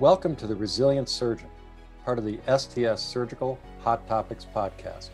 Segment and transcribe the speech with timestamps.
[0.00, 1.50] Welcome to the Resilient Surgeon,
[2.06, 5.10] part of the STS Surgical Hot Topics podcast.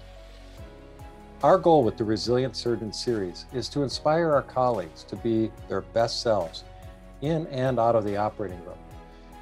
[1.42, 5.80] Our goal with the Resilient Surgeon series is to inspire our colleagues to be their
[5.80, 6.62] best selves
[7.20, 8.78] in and out of the operating room,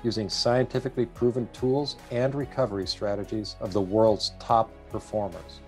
[0.03, 5.61] using scientifically proven tools and recovery strategies of the world's top performers.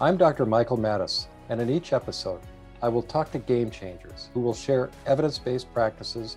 [0.00, 0.46] I'm Dr.
[0.46, 2.38] Michael Maddaus, and in each episode,
[2.82, 6.36] I will talk to game changers who will share evidence based practices,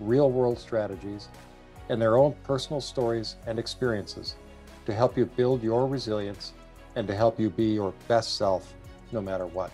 [0.00, 1.28] real world strategies,
[1.88, 4.36] and their own personal stories and experiences
[4.86, 6.52] to help you build your resilience
[6.94, 8.74] and to help you be your best self
[9.12, 9.70] no matter what.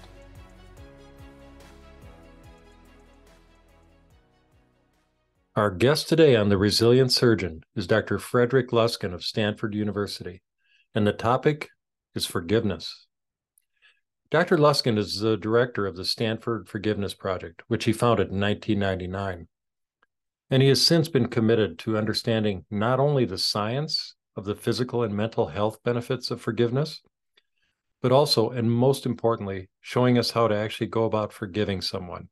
[5.55, 8.19] Our guest today on The Resilient Surgeon is Dr.
[8.19, 10.41] Frederick Luskin of Stanford University,
[10.95, 11.69] and the topic
[12.15, 13.07] is forgiveness.
[14.31, 14.57] Dr.
[14.57, 19.47] Luskin is the director of the Stanford Forgiveness Project, which he founded in 1999.
[20.53, 25.03] And he has since been committed to understanding not only the science of the physical
[25.03, 27.01] and mental health benefits of forgiveness,
[28.03, 32.29] but also, and most importantly, showing us how to actually go about forgiving someone,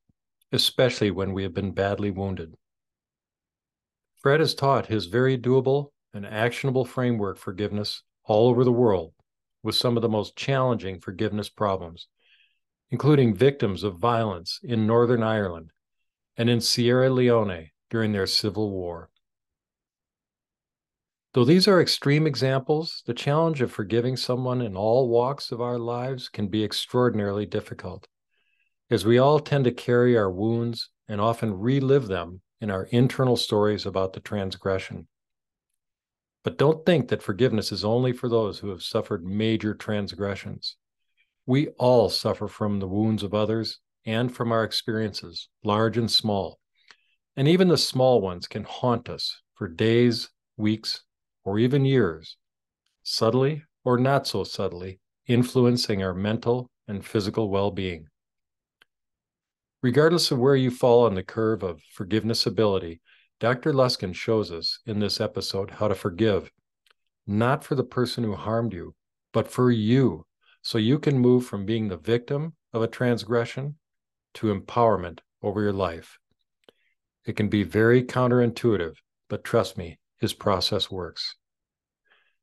[0.52, 2.54] especially when we have been badly wounded.
[4.20, 9.14] Fred has taught his very doable and actionable framework forgiveness all over the world
[9.62, 12.06] with some of the most challenging forgiveness problems,
[12.90, 15.70] including victims of violence in Northern Ireland
[16.36, 19.10] and in Sierra Leone during their civil war.
[21.32, 25.78] Though these are extreme examples, the challenge of forgiving someone in all walks of our
[25.78, 28.08] lives can be extraordinarily difficult,
[28.90, 33.36] as we all tend to carry our wounds and often relive them in our internal
[33.36, 35.06] stories about the transgression.
[36.42, 40.76] But don't think that forgiveness is only for those who have suffered major transgressions.
[41.46, 46.58] We all suffer from the wounds of others and from our experiences, large and small.
[47.40, 50.28] And even the small ones can haunt us for days,
[50.58, 51.04] weeks,
[51.42, 52.36] or even years,
[53.02, 58.08] subtly or not so subtly, influencing our mental and physical well being.
[59.82, 63.00] Regardless of where you fall on the curve of forgiveness ability,
[63.38, 63.72] Dr.
[63.72, 66.50] Luskin shows us in this episode how to forgive,
[67.26, 68.94] not for the person who harmed you,
[69.32, 70.26] but for you,
[70.60, 73.76] so you can move from being the victim of a transgression
[74.34, 76.18] to empowerment over your life.
[77.30, 78.96] It can be very counterintuitive,
[79.28, 81.36] but trust me, his process works.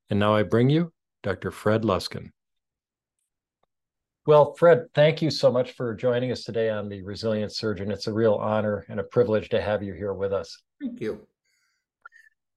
[0.10, 0.94] And now I bring you
[1.24, 1.52] Dr.
[1.52, 2.30] Fred Luskin.
[4.26, 7.92] Well, Fred, thank you so much for joining us today on the Resilient Surgeon.
[7.92, 10.58] It's a real honor and a privilege to have you here with us.
[10.80, 11.28] Thank you.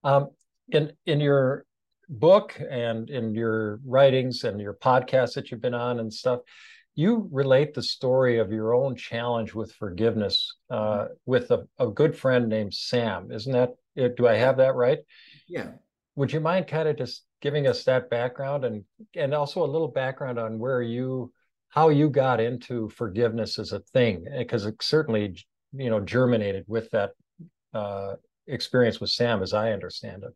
[0.04, 0.28] Um,
[0.68, 1.64] in in your
[2.08, 6.42] book and in your writings and your podcasts that you've been on and stuff,
[7.00, 12.14] you relate the story of your own challenge with forgiveness uh, with a, a good
[12.14, 13.32] friend named Sam.
[13.32, 13.70] Isn't that?
[13.98, 14.98] Uh, do I have that right?
[15.48, 15.68] Yeah.
[16.16, 18.84] Would you mind kind of just giving us that background and
[19.16, 21.32] and also a little background on where you
[21.70, 25.34] how you got into forgiveness as a thing because it certainly
[25.72, 27.12] you know germinated with that
[27.72, 28.14] uh,
[28.46, 30.34] experience with Sam, as I understand it.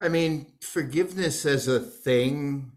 [0.00, 2.70] I mean, forgiveness as a thing.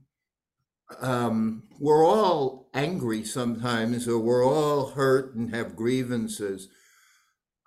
[1.02, 6.69] Um, we're all angry sometimes, or we're all hurt and have grievances.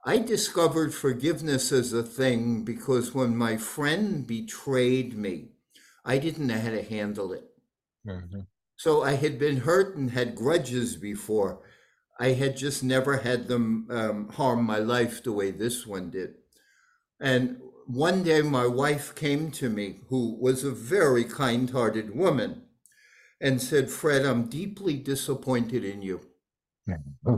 [0.04, 5.50] I discovered forgiveness as a thing because when my friend betrayed me,
[6.04, 7.44] I didn't know how to handle it.
[8.06, 8.40] Mm-hmm.
[8.76, 11.60] So I had been hurt and had grudges before.
[12.18, 16.34] I had just never had them um, harm my life the way this one did.
[17.20, 22.62] And one day my wife came to me, who was a very kind hearted woman,
[23.42, 26.20] and said, Fred, I'm deeply disappointed in you.
[26.88, 27.36] Mm-hmm.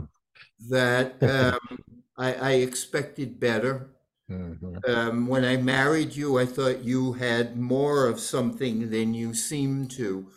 [0.69, 1.79] That um,
[2.17, 3.89] I, I, expected better.
[4.31, 4.77] Mm-hmm.
[4.89, 9.87] Um, when I married you, I thought you had more of something than you seem
[9.89, 10.31] to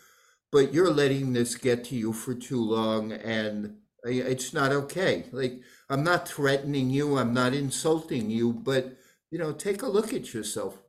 [0.51, 5.61] but you're letting this get to you for too long and it's not okay like
[5.89, 8.97] i'm not threatening you i'm not insulting you but
[9.29, 10.79] you know take a look at yourself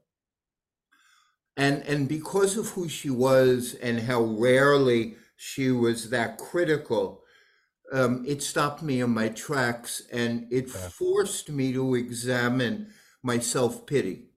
[1.56, 7.22] and and because of who she was and how rarely she was that critical
[7.92, 10.88] um, it stopped me in my tracks and it yeah.
[10.88, 12.92] forced me to examine
[13.22, 14.30] my self-pity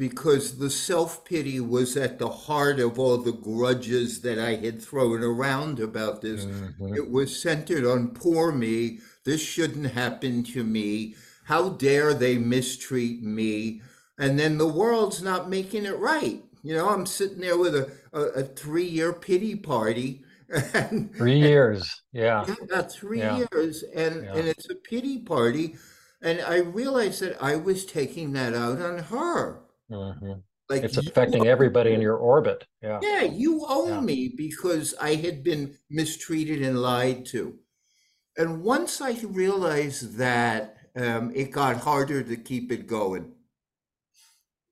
[0.00, 4.80] because the self pity was at the heart of all the grudges that I had
[4.80, 6.46] thrown around about this.
[6.46, 6.94] Mm-hmm.
[6.94, 9.00] It was centered on poor me.
[9.26, 11.16] This shouldn't happen to me.
[11.44, 13.82] How dare they mistreat me?
[14.20, 16.44] And then the world's not making it right.
[16.62, 20.22] You know, I'm sitting there with a, a, a three year pity party.
[20.74, 22.02] And, three years.
[22.12, 22.44] Yeah.
[22.60, 23.44] About three yeah.
[23.52, 23.84] years.
[23.94, 24.34] And, yeah.
[24.34, 25.76] and it's a pity party
[26.22, 29.62] And I realized that I was taking that out on her.
[29.88, 30.32] Mm-hmm.
[30.68, 32.66] Like it's affecting everybody in your orbit.
[32.82, 32.98] Yeah.
[33.00, 37.56] Yeah, you owe me because I had been mistreated and lied to.
[38.36, 43.32] And once I realized that, um, it got harder to keep it going.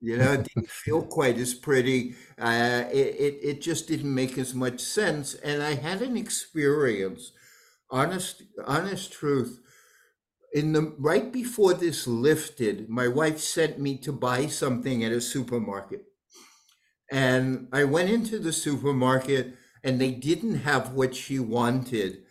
[0.00, 2.15] You know, it didn't feel quite as pretty.
[2.39, 5.35] Uh, it, it, it just didn't make as much sense.
[5.35, 7.33] And I had an experience,
[7.91, 9.61] honest, honest truth.
[10.53, 15.21] In the right before this lifted, my wife sent me to buy something at a
[15.23, 16.05] supermarket.
[17.11, 22.23] And I went into the supermarket and they didn't have what she wanted.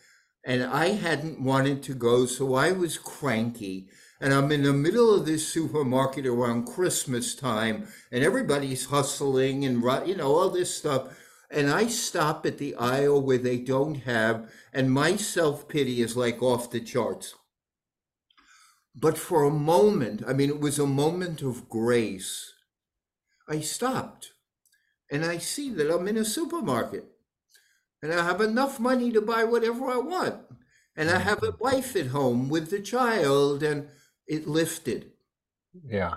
[0.46, 5.14] And I hadn't wanted to go, so I was cranky and I'm in the middle
[5.14, 11.18] of this supermarket around Christmas time, and everybody's hustling and you know all this stuff.
[11.50, 16.18] And I stop at the aisle where they don't have, and my self pity is
[16.18, 17.36] like off the charts.
[19.00, 22.54] But for a moment, I mean, it was a moment of grace.
[23.48, 24.34] I stopped
[25.10, 27.06] and I see that I'm in a supermarket
[28.02, 30.36] and I have enough money to buy whatever I want.
[30.96, 31.22] And I mm.
[31.22, 33.88] have a wife at home with the child and
[34.27, 35.12] it lifted.
[35.85, 36.15] Yeah.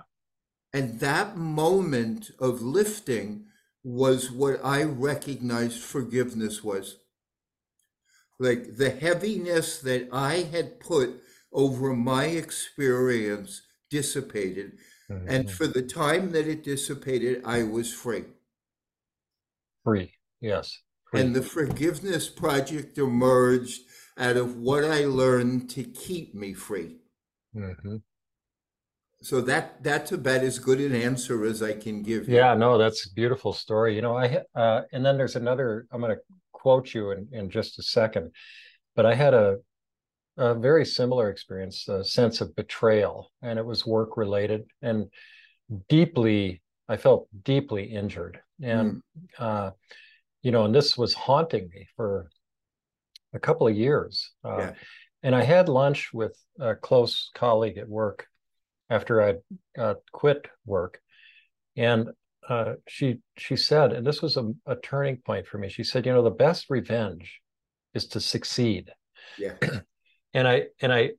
[0.72, 3.46] And that moment of lifting
[3.82, 6.98] was what I recognized forgiveness was.
[8.38, 11.20] Like the heaviness that I had put
[11.52, 14.78] over my experience dissipated.
[15.10, 15.28] Mm-hmm.
[15.28, 18.24] And for the time that it dissipated, I was free.
[19.84, 20.78] Free, yes.
[21.10, 21.20] Free.
[21.20, 23.82] And the forgiveness project emerged
[24.16, 26.99] out of what I learned to keep me free.
[27.56, 27.96] Mm-hmm.
[29.22, 32.28] So that that's about as good an answer as I can give.
[32.28, 32.36] You.
[32.36, 33.94] Yeah, no, that's a beautiful story.
[33.94, 35.86] You know, I uh, and then there's another.
[35.92, 38.32] I'm going to quote you in in just a second,
[38.96, 39.58] but I had a
[40.38, 45.10] a very similar experience, a sense of betrayal, and it was work related and
[45.88, 46.62] deeply.
[46.88, 49.02] I felt deeply injured, and
[49.38, 49.38] mm.
[49.38, 49.70] uh,
[50.42, 52.30] you know, and this was haunting me for
[53.34, 54.30] a couple of years.
[54.42, 54.72] Uh, yeah.
[55.22, 58.26] And I had lunch with a close colleague at work
[58.88, 59.34] after I
[59.78, 61.00] uh, quit work,
[61.76, 62.10] and
[62.48, 65.68] uh, she she said, and this was a, a, turning point for me.
[65.68, 67.40] She said, you know, the best revenge
[67.94, 68.90] is to succeed.
[69.38, 69.54] Yeah.
[70.34, 71.10] and I and I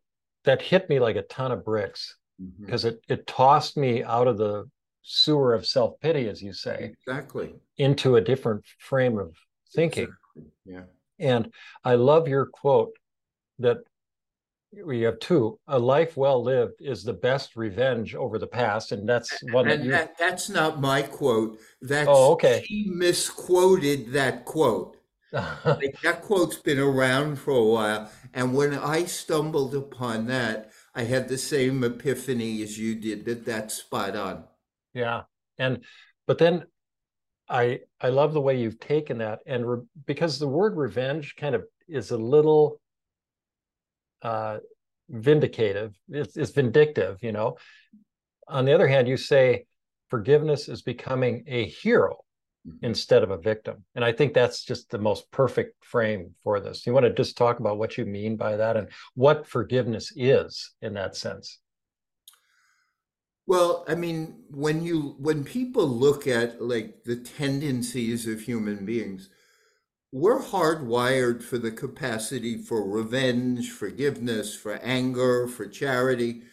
[0.44, 2.18] that hit me like a ton of bricks
[2.60, 2.96] because mm-hmm.
[3.10, 4.66] it it tossed me out of the
[5.04, 9.36] sewer of self pity, as you say, exactly, into a different frame of
[9.74, 10.04] thinking.
[10.04, 10.52] Exactly.
[10.66, 10.84] Yeah.
[11.20, 12.94] And I love your quote
[13.60, 13.78] that
[14.86, 15.60] we have two.
[15.68, 19.82] A life well lived is the best revenge over the past, and that's one and
[19.82, 19.92] that you.
[19.92, 21.60] That, that's not my quote.
[21.82, 22.64] That's oh, okay.
[22.66, 24.98] He misquoted that quote.
[25.34, 31.04] like that quote's been around for a while, and when I stumbled upon that, I
[31.04, 33.26] had the same epiphany as you did.
[33.26, 34.44] That that's spot on.
[34.94, 35.24] Yeah,
[35.58, 35.86] and
[36.28, 36.66] but then
[37.48, 41.56] I I love the way you've taken that, and re, because the word revenge kind
[41.56, 42.81] of is a little
[44.22, 44.58] uh,
[45.12, 45.94] vindicative.
[46.10, 47.58] It's, it's vindictive, you know.
[48.48, 49.66] On the other hand, you say
[50.10, 52.18] forgiveness is becoming a hero
[52.68, 52.86] mm-hmm.
[52.86, 53.84] instead of a victim.
[53.96, 56.86] And I think that's just the most perfect frame for this.
[56.86, 60.72] You want to just talk about what you mean by that and what forgiveness is
[60.82, 61.60] in that sense.
[63.48, 69.30] Well, I mean, when you when people look at like the tendencies of human beings,
[70.12, 76.44] we're hardwired for the capacity for revenge, forgiveness, for anger, for charity.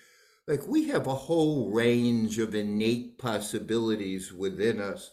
[0.46, 5.10] Like we have a whole range of innate possibilities within us.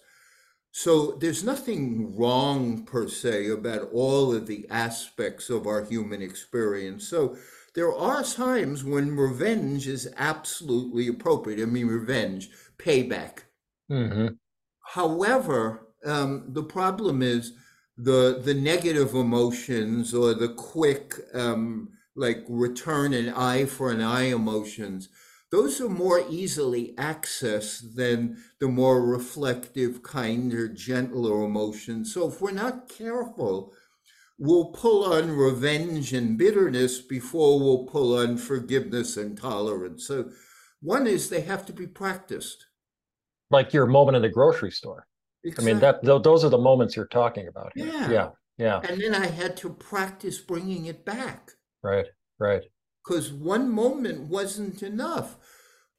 [0.71, 7.07] So there's nothing wrong per se about all of the aspects of our human experience.
[7.07, 7.37] So
[7.73, 11.61] there are times when revenge is absolutely appropriate.
[11.61, 13.39] I mean, revenge, payback.
[13.89, 14.35] Mm-hmm.
[14.81, 17.53] However, um, the problem is
[17.97, 24.25] the the negative emotions or the quick um, like return an eye for an eye
[24.25, 25.09] emotions
[25.51, 32.13] those are more easily accessed than the more reflective kinder gentler emotions.
[32.13, 33.73] So if we're not careful
[34.37, 40.07] we'll pull on revenge and bitterness before we'll pull on forgiveness and tolerance.
[40.07, 40.31] So
[40.81, 42.65] one is they have to be practiced.
[43.49, 45.07] Like your moment in the grocery store.
[45.57, 47.71] I mean, that those are the moments you're talking about.
[47.75, 47.87] Here.
[47.87, 48.11] Yeah.
[48.11, 48.29] Yeah.
[48.57, 48.79] Yeah.
[48.87, 51.51] And then I had to practice bringing it back.
[51.83, 52.07] Right.
[52.39, 52.63] Right.
[53.03, 55.37] Because one moment wasn't enough.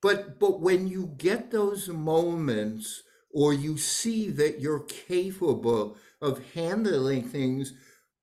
[0.02, 7.22] But but when you get those moments or you see that you're capable of handling
[7.28, 7.74] things,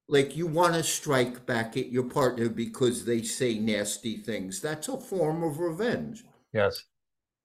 [0.08, 4.60] Like you want to strike back at your partner because they say nasty things.
[4.62, 6.24] That's a form of revenge.
[6.54, 6.84] Yes.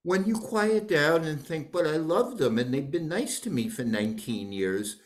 [0.09, 3.51] When you quiet down and think, but I love them and they've been nice to
[3.51, 4.97] me for 19 years,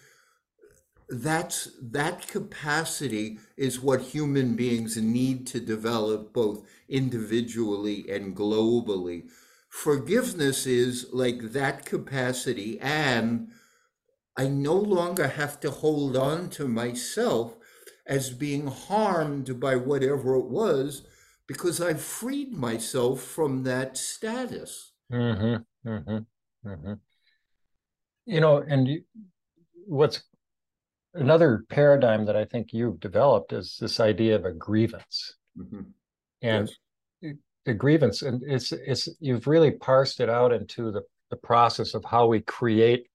[1.08, 9.24] that's that capacity is what human beings need to develop both individually and globally.
[9.68, 13.48] Forgiveness is like that capacity and
[14.36, 17.56] I no longer have to hold on to myself
[18.06, 21.02] as being harmed by whatever it was
[21.48, 24.91] because I've freed myself from that status.
[25.12, 26.92] Mm-hmm, mm-hmm, mm-hmm.
[28.24, 29.02] You know, and you,
[29.86, 30.22] what's
[31.14, 35.34] another paradigm that I think you've developed is this idea of a grievance.
[35.58, 35.80] Mm-hmm.
[36.42, 36.72] And
[37.20, 37.34] yes.
[37.64, 42.04] the grievance, and it's it's you've really parsed it out into the, the process of
[42.04, 43.06] how we create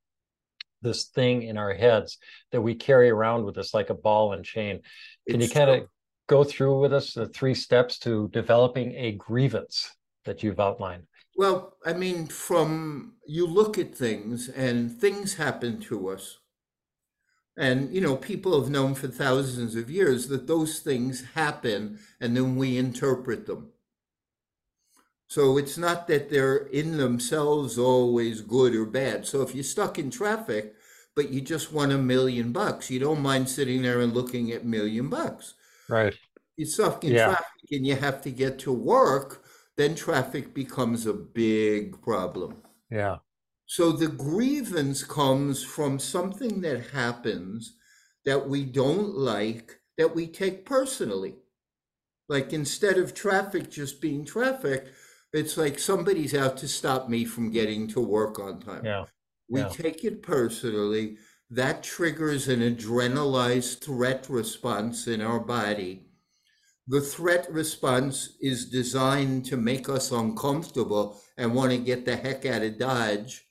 [0.81, 2.19] this thing in our heads
[2.51, 4.81] that we carry around with us like a ball and chain.
[5.27, 5.87] Can it's you kind of
[6.27, 11.03] go through with us the three steps to developing a grievance that you've outlined?
[11.37, 16.39] Well, I mean, from you look at things and things happen to us.
[17.55, 22.35] And, you know, people have known for thousands of years that those things happen and
[22.35, 23.69] then we interpret them.
[25.27, 29.25] So it's not that they're in themselves always good or bad.
[29.25, 30.73] So if you're stuck in traffic,
[31.15, 34.65] but you just won a million bucks, you don't mind sitting there and looking at
[34.65, 35.55] million bucks.
[35.89, 36.15] Right.
[36.55, 37.25] You're stuck in yeah.
[37.25, 39.43] traffic and you have to get to work,
[39.77, 42.57] then traffic becomes a big problem.
[42.89, 43.17] Yeah.
[43.67, 47.75] So the grievance comes from something that happens
[48.25, 51.35] that we don't like, that we take personally.
[52.29, 54.87] Like instead of traffic just being traffic,
[55.33, 58.85] it's like somebody's out to stop me from getting to work on time.
[58.85, 59.05] Yeah.
[59.49, 59.69] We yeah.
[59.69, 61.17] take it personally.
[61.49, 66.06] That triggers an adrenalized threat response in our body.
[66.87, 72.45] The threat response is designed to make us uncomfortable and want to get the heck
[72.45, 73.45] out of Dodge.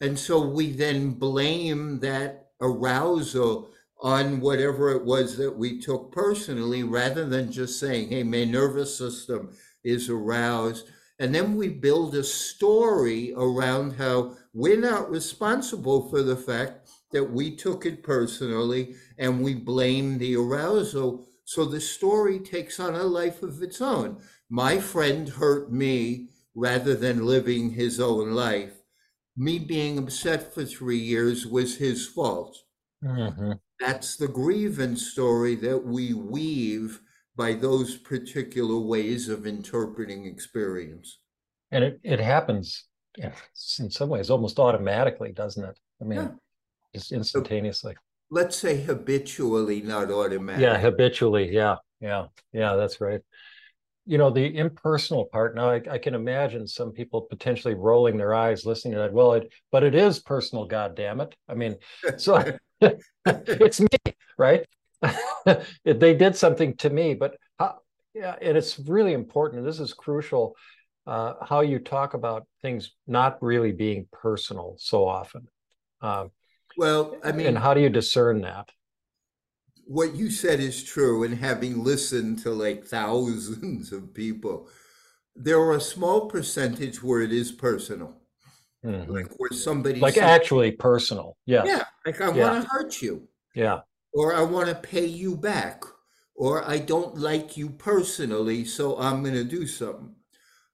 [0.00, 6.82] And so we then blame that arousal on whatever it was that we took personally
[6.82, 9.50] rather than just saying, hey, my nervous system
[9.84, 16.36] is aroused and then we build a story around how we're not responsible for the
[16.36, 21.27] fact that we took it personally and we blame the arousal.
[21.48, 24.20] So the story takes on a life of its own.
[24.50, 28.74] My friend hurt me rather than living his own life.
[29.34, 32.54] Me being upset for three years was his fault.
[33.02, 33.52] Mm-hmm.
[33.80, 37.00] That's the grievance story that we weave
[37.34, 41.18] by those particular ways of interpreting experience.
[41.70, 45.78] And it, it happens in some ways almost automatically, doesn't it?
[46.02, 46.28] I mean, yeah.
[46.94, 47.96] just instantaneously.
[48.30, 50.64] Let's say habitually, not automatically.
[50.64, 51.50] Yeah, habitually.
[51.50, 53.20] Yeah, yeah, yeah, that's right.
[54.06, 55.54] You know, the impersonal part.
[55.54, 59.12] Now, I, I can imagine some people potentially rolling their eyes listening to that.
[59.12, 61.34] Well, it, but it is personal, God damn it.
[61.48, 61.76] I mean,
[62.16, 62.42] so
[63.26, 64.66] it's me, right?
[65.84, 67.78] they did something to me, but how,
[68.14, 69.64] yeah, and it's really important.
[69.64, 70.54] This is crucial.
[71.06, 75.48] Uh, how you talk about things not really being personal so often.
[76.02, 76.30] Um,
[76.78, 78.70] well, I mean, and how do you discern that?
[79.84, 84.68] What you said is true, and having listened to like thousands of people,
[85.36, 88.14] there are a small percentage where it is personal.
[88.84, 89.12] Mm-hmm.
[89.12, 91.36] Like where somebody like actually personal.
[91.44, 91.64] Yeah.
[91.66, 91.84] Yeah.
[92.06, 92.50] Like I yeah.
[92.50, 93.28] want to hurt you.
[93.54, 93.80] Yeah
[94.12, 95.84] or I want to pay you back,
[96.34, 100.14] or I don't like you personally, so I'm going to do something.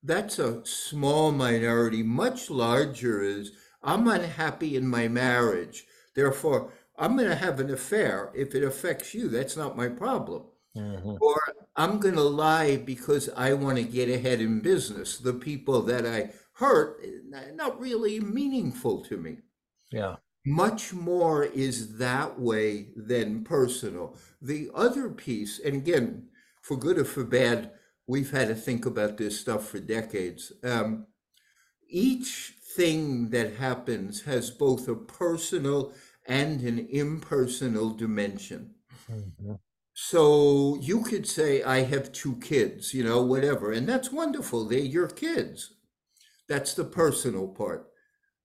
[0.02, 2.02] That's a small minority.
[2.02, 5.84] Much larger is I'm unhappy in my marriage.
[6.14, 8.30] Therefore, I'm going to have an affair.
[8.34, 10.44] If it affects you, that's not my problem.
[10.76, 11.16] Mm-hmm.
[11.20, 11.40] Or
[11.76, 15.18] I'm going to lie because I want to get ahead in business.
[15.18, 17.04] The people that I hurt,
[17.54, 19.38] not really meaningful to me.
[19.90, 24.16] Yeah much more is that way than personal.
[24.42, 26.28] The other piece, and again,
[26.60, 27.70] for good or for bad,
[28.06, 30.52] we've had to think about this stuff for decades.
[30.62, 31.06] Um,
[31.88, 35.92] each thing that happens has both a personal
[36.26, 38.74] and an impersonal dimension.
[39.10, 39.54] Mm-hmm.
[39.94, 44.64] So you could say, I have two kids, you know, whatever, and that's wonderful.
[44.64, 45.74] They're your kids.
[46.48, 47.88] That's the personal part.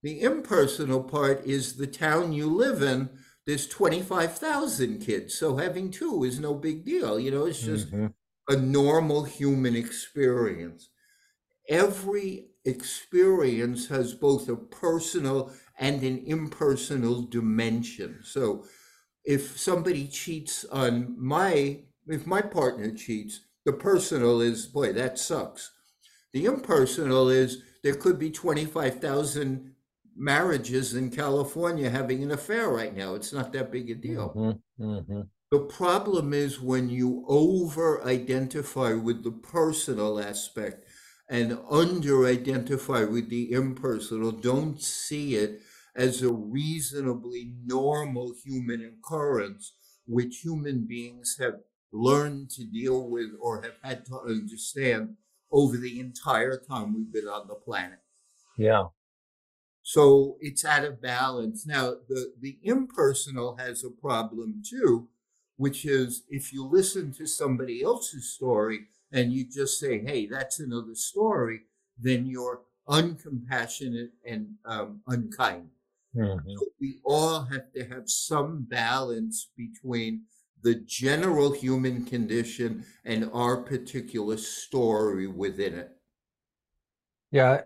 [0.03, 3.09] The impersonal part is the town you live in.
[3.45, 5.33] There's 25,000 kids.
[5.33, 7.19] So having two is no big deal.
[7.19, 8.07] You know, it's just mm-hmm.
[8.48, 10.89] a normal human experience.
[11.67, 18.19] Every experience has both a personal and an impersonal dimension.
[18.24, 18.65] So
[19.24, 25.71] if somebody cheats on my, if my partner cheats, the personal is, boy, that sucks.
[26.33, 29.74] The impersonal is there could be 25,000
[30.15, 33.15] marriages in California having an affair right now.
[33.15, 34.33] It's not that big a deal.
[34.36, 34.83] Mm-hmm.
[34.83, 35.21] Mm-hmm.
[35.51, 40.86] The problem is when you over identify with the personal aspect
[41.29, 45.62] and under identify with the impersonal, don't see it
[45.96, 49.74] as a reasonably normal human occurrence,
[50.05, 51.55] which human beings have
[51.91, 55.15] learned to deal with or have had to understand
[55.51, 58.00] over the entire time we've been on the planet.
[58.58, 58.86] Yeah.
[59.81, 61.65] So it's out of balance.
[61.65, 65.08] Now, the, the impersonal has a problem too,
[65.58, 68.81] which is if you listen to somebody else's story
[69.12, 71.62] and you just say, hey, that's another story,
[71.98, 75.69] then you're uncompassionate and um, unkind.
[76.20, 76.52] Mm-hmm.
[76.58, 80.24] So we all have to have some balance between
[80.62, 85.92] the general human condition and our particular story within it.
[87.32, 87.62] Yeah,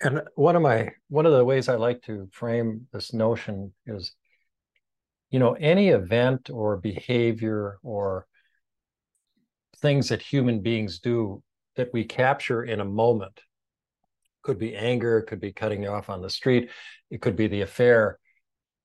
[0.00, 4.14] and one of my one of the ways I like to frame this notion is,
[5.30, 8.26] you know, any event or behavior or
[9.82, 11.42] things that human beings do
[11.76, 13.40] that we capture in a moment
[14.48, 16.70] could be anger, it could be cutting you off on the street,
[17.10, 18.18] it could be the affair.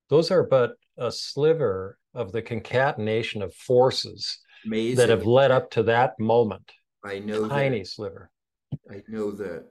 [0.09, 4.97] Those are but a sliver of the concatenation of forces Amazing.
[4.97, 6.69] that have led up to that moment.
[7.05, 7.87] I know Tiny that.
[7.87, 8.29] sliver.
[8.91, 9.63] I know that.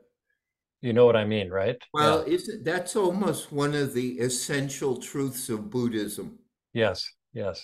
[0.80, 1.76] You know what I mean, right?
[1.92, 2.34] Well, Yeah.
[2.36, 6.38] isn't that's almost one of the essential truths of Buddhism?
[6.72, 7.06] Yes.
[7.34, 7.62] Yes.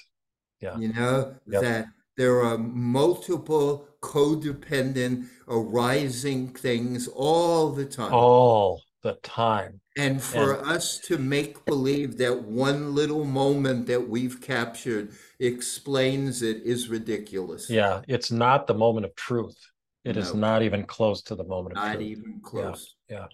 [0.61, 0.77] Yeah.
[0.77, 1.63] You know, Yep.
[1.63, 1.87] that
[2.19, 8.13] there are multiple codependent arising things all the time.
[8.13, 9.81] All the time.
[9.97, 16.63] And for us to make believe that one little moment that we've captured explains it
[16.65, 17.69] is ridiculous.
[17.69, 18.03] Yeah.
[18.09, 19.59] It's not the moment of truth.
[20.05, 20.41] It is No.
[20.41, 22.07] not even close to the moment of Not truth.
[22.09, 22.95] even close.
[23.09, 23.27] Yeah.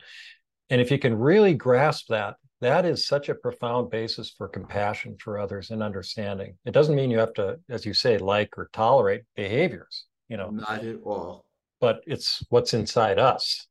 [0.71, 5.17] And if you can really grasp that, that is such a profound basis for compassion
[5.21, 6.57] for others and understanding.
[6.65, 10.51] It doesn't mean you have to, as you say, like or tolerate behaviors, you know,
[10.51, 11.45] Not at all.
[11.81, 13.67] but it's what's inside us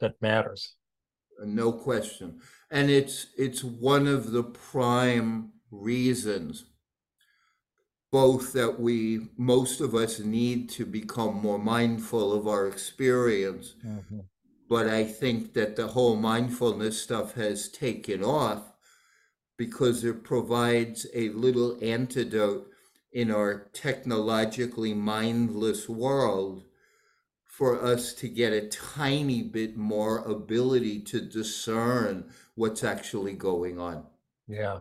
[0.00, 0.74] that matters.
[1.44, 2.40] No question.
[2.70, 6.64] And it's it's one of the prime reasons
[8.14, 14.20] both that we most of us need to become more mindful of our experience mm-hmm.
[14.68, 18.62] but I think that the whole mindfulness stuff has taken off
[19.58, 22.68] because it provides a little antidote
[23.14, 26.64] in our technologically mindless world
[27.46, 34.04] for us to get a tiny bit more ability to discern what's actually going on.
[34.48, 34.80] Yeah.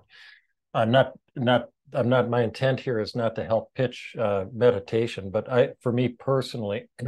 [0.74, 5.30] I'm not not I'm not my intent here is not to help pitch uh, meditation,
[5.30, 6.90] but I for me personally,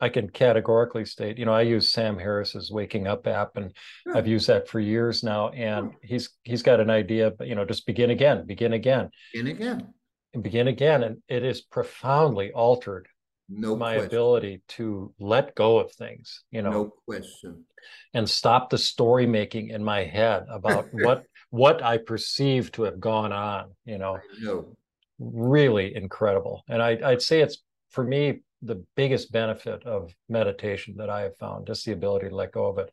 [0.00, 3.74] I can categorically state, you know, I use Sam Harris's Waking Up app and
[4.06, 4.14] Yeah.
[4.14, 5.50] I've used that for years now.
[5.50, 9.48] And he's he's got an idea, but you know, just begin again, begin again, And
[9.48, 9.94] again,
[10.36, 11.02] and begin again.
[11.02, 13.08] And it has profoundly altered
[13.48, 14.06] no my question.
[14.06, 17.64] ability to let go of things, you know, No question.
[18.14, 23.00] and stop the story making in my head about what what I perceive to have
[23.00, 24.18] gone on, you know.
[24.40, 24.76] No.
[25.18, 26.62] really incredible.
[26.68, 27.58] And I, I'd say it's
[27.90, 32.34] for me the biggest benefit of meditation that I have found, just the ability to
[32.34, 32.90] let go of it.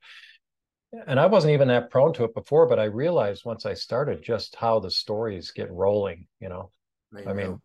[1.08, 4.22] And I wasn't even that prone to it before, but I realized once I started
[4.22, 6.70] just how the stories get rolling, you know,
[7.16, 7.60] I, I mean,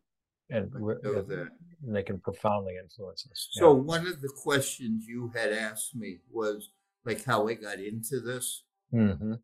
[0.50, 1.48] and, I re- know that.
[1.86, 3.48] and they can profoundly influence us.
[3.52, 6.70] So one of the questions you had asked me was
[7.04, 8.64] like how I got into this.
[8.92, 9.12] yeah.
[9.14, 9.34] hmm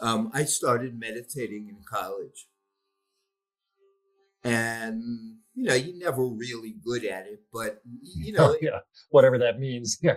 [0.00, 2.46] Um, I started meditating in college.
[4.42, 5.02] And,
[5.54, 8.78] you know, you're never really good at it, but, you know, yeah,
[9.10, 9.98] whatever that means.
[10.02, 10.14] Yeah.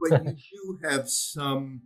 [0.00, 1.82] but you do have some,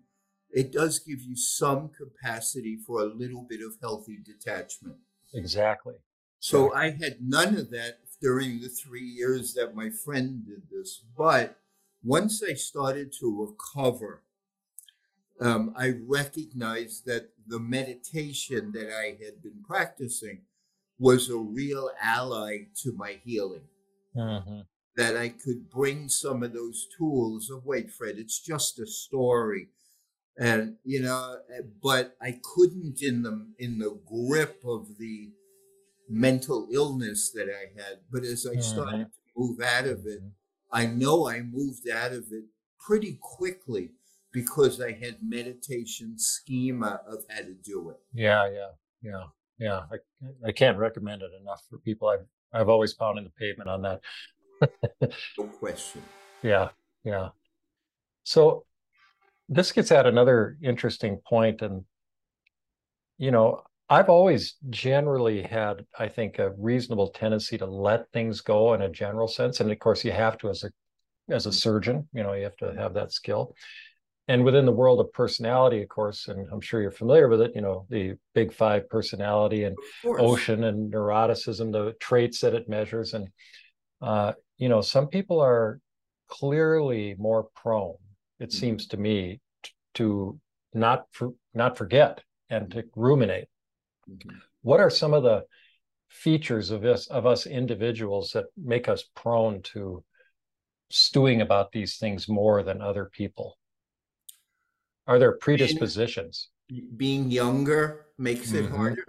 [0.51, 4.97] it does give you some capacity for a little bit of healthy detachment.
[5.33, 5.95] exactly.
[6.41, 11.03] So I had none of that during the three years that my friend did this.
[11.17, 11.59] But
[12.03, 14.23] once I started to recover,
[15.41, 20.43] um, I recognized that the meditation that I had been practicing
[20.99, 23.69] was a real ally to my healing.
[24.15, 24.61] hmm
[24.97, 29.69] That I could bring some of those tools of, wait, Fred, it's just a story.
[30.39, 31.39] And, you know,
[31.83, 35.31] but I couldn't in the, in the grip of the
[36.09, 37.99] mental illness that I had.
[38.11, 38.61] But as I mm-hmm.
[38.61, 40.29] started to move out of it, mm-hmm.
[40.73, 42.45] I know I moved out of it
[42.79, 43.91] pretty quickly
[44.33, 47.97] because I had meditation schema of how to do it.
[48.13, 48.69] Yeah, yeah,
[49.03, 49.25] yeah.
[49.59, 49.81] yeah.
[49.91, 52.09] I, I can't recommend it enough for people.
[52.09, 54.01] I've I've always pounded the pavement on that.
[55.39, 56.03] No question.
[56.41, 56.69] Yeah,
[57.03, 57.31] yeah.
[58.23, 58.65] So
[59.49, 61.85] this gets at another interesting point, and
[63.17, 68.75] you know, I've always generally had, I think, a reasonable tendency to let things go
[68.75, 70.71] in a general sense, and of course, you have to as a
[71.31, 72.09] as a surgeon.
[72.13, 73.55] You know, you have to have that skill.
[74.31, 77.53] And within the world of personality, of course, and I'm sure you're familiar with it.
[77.55, 83.15] You know, the Big Five personality and ocean and neuroticism, the traits that it measures,
[83.15, 83.29] and
[84.03, 85.81] uh, you know, some people are
[86.29, 87.97] clearly more prone,
[88.39, 88.59] it mm-hmm.
[88.59, 90.39] seems to me, t- to
[90.75, 93.49] not for, not forget and to ruminate.
[94.11, 94.37] Mm-hmm.
[94.63, 95.45] What are some of the
[96.09, 100.03] features of us of us individuals that make us prone to
[100.91, 103.59] stewing about these things more than other people?
[105.07, 106.49] Are there predispositions?
[106.69, 108.77] Being, being younger makes it mm-hmm.
[108.77, 109.05] harder.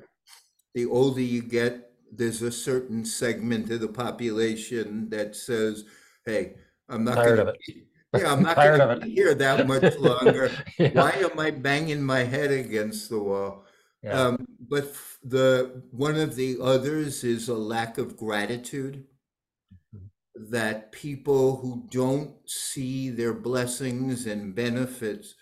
[0.76, 5.86] The older you get, there's a certain segment of the population that says,
[6.26, 6.56] "Hey,
[6.88, 7.76] I'm not tired gonna, of it.
[8.18, 10.52] Yeah, I'm not going to be here that much longer.
[10.78, 10.90] yeah.
[10.90, 13.66] Why am I banging my head against the wall?"
[14.04, 14.14] Yeah.
[14.14, 19.06] Um, but the one of the others is a lack of gratitude.
[19.96, 20.52] Mm-hmm.
[20.52, 25.36] That people who don't see their blessings and benefits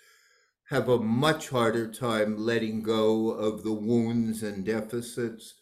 [0.70, 5.54] have a much harder time letting go of the wounds and deficits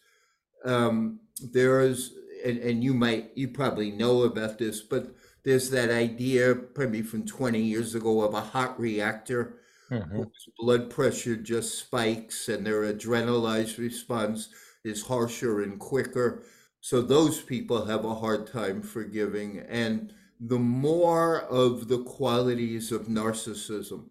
[0.65, 2.13] um, there is,
[2.45, 7.25] and, and you might, you probably know about this, but there's that idea, probably from
[7.25, 9.59] 20 years ago, of a hot reactor
[9.91, 10.17] mm-hmm.
[10.17, 14.49] whose blood pressure just spikes and their adrenalized response
[14.83, 16.43] is harsher and quicker.
[16.81, 19.59] So those people have a hard time forgiving.
[19.67, 24.05] And the more of the qualities of narcissism,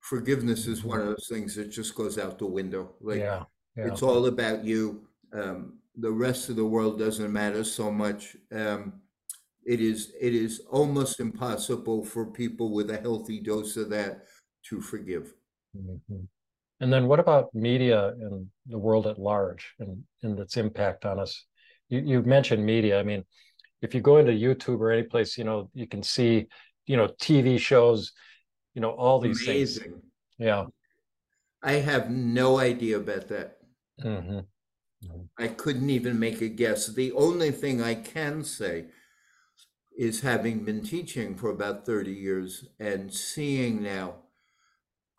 [0.00, 2.94] forgiveness is one of those things that just goes out the window.
[3.00, 3.44] Like yeah,
[3.76, 3.86] yeah.
[3.86, 8.36] it's all about you um, the rest of the world doesn't matter so much.
[8.52, 8.94] Um,
[9.66, 14.24] it is it is almost impossible for people with a healthy dose of that
[14.64, 15.34] to forgive.
[15.76, 16.24] Mm-hmm.
[16.80, 21.18] And then what about media and the world at large and, and its impact on
[21.18, 21.44] us?
[21.88, 23.00] You, you mentioned media.
[23.00, 23.24] I mean,
[23.82, 26.46] if you go into YouTube or any place, you know, you can see,
[26.86, 28.12] you know, TV shows,
[28.74, 29.82] you know, all these Amazing.
[29.82, 30.02] things.
[30.38, 30.66] Yeah.
[31.62, 33.58] I have no idea about that.
[34.02, 34.40] Mm-hmm.
[35.38, 36.88] I couldn't even make a guess.
[36.88, 38.86] The only thing I can say
[39.96, 44.14] is having been teaching for about 30 years and seeing now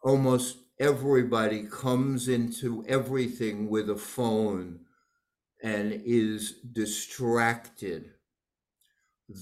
[0.02, 4.80] almost everybody comes into everything with a phone
[5.62, 8.12] and is distracted.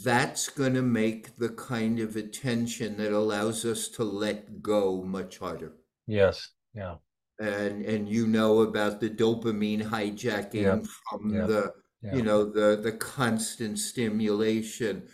[0.04, 5.38] That's going to make the kind of attention that allows us to let go much
[5.38, 5.74] harder.
[6.08, 6.50] Yes.
[6.74, 6.96] Yeah
[7.40, 10.86] and and you know about the dopamine hijacking yep.
[11.10, 11.48] from yep.
[11.48, 12.16] the yep.
[12.16, 15.08] you know the the constant stimulation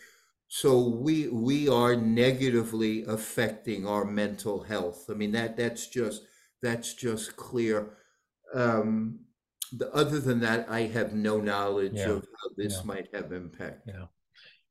[0.56, 6.28] so we we are negatively affecting our mental health i mean that that's just
[6.62, 7.98] that's just clear
[8.54, 9.18] um
[9.80, 12.10] the, other than that i have no knowledge yeah.
[12.10, 12.86] of how this yeah.
[12.86, 14.06] might have impact yeah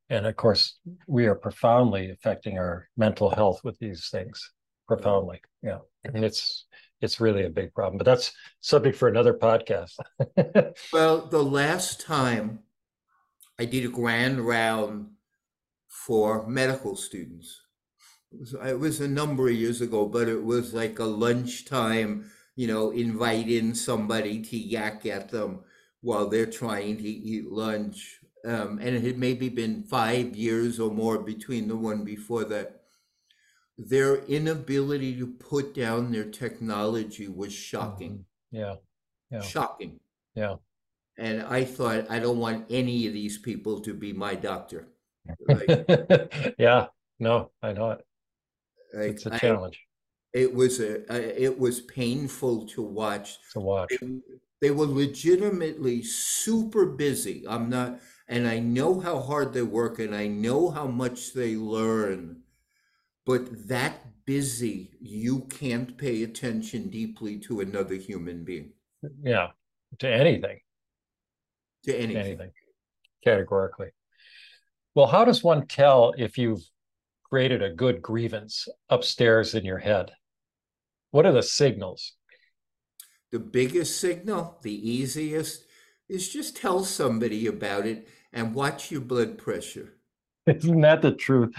[0.09, 4.53] and of course we are profoundly affecting our mental health with these things
[4.87, 6.67] profoundly yeah and it's
[7.01, 7.99] it's really a big problem.
[7.99, 9.95] But that's subject for another podcast.
[10.93, 12.61] well, the last time
[13.59, 15.09] I did a grand round
[16.07, 17.61] for medical students,
[18.33, 22.31] it was, it was a number of years ago, but it was like a lunchtime,
[22.57, 25.61] you know, invite in somebody to yak at them
[26.01, 28.19] while they're trying to eat lunch.
[28.45, 32.81] Um, and it had maybe been five years or more between the one before that
[33.79, 38.25] their inability to put down their technology was shocking.
[38.53, 38.57] Mm-hmm.
[38.57, 38.75] Yeah.
[39.31, 39.43] Yeah.
[39.43, 40.01] Shocking.
[40.35, 40.57] Yeah.
[41.19, 44.89] And I thought, I don't want any of these people to be my doctor.
[45.49, 46.87] Like, yeah.
[47.19, 48.07] No, I know it.
[48.95, 49.81] Like, it's a challenge.
[50.35, 53.37] I, it was a, it was painful to watch.
[53.53, 53.93] To watch.
[54.01, 54.21] They,
[54.61, 57.45] they were legitimately super busy.
[57.49, 61.57] I'm not, and I know how hard they work, and I know how much they
[61.57, 62.43] learn
[63.25, 68.73] but that busy, you can't pay attention deeply to another human being.
[69.23, 69.49] Yeah,
[69.99, 70.59] to anything.
[71.85, 72.25] To anything.
[72.25, 72.53] anything,
[73.23, 73.91] categorically.
[74.95, 76.63] Well, how does one tell if you've
[77.25, 80.13] created a good grievance upstairs in your head?
[81.11, 82.15] What are the signals?
[83.31, 85.65] The biggest signal, the easiest,
[86.09, 89.95] is just tell somebody about it and watch your blood pressure.
[90.47, 91.55] Isn't that the truth?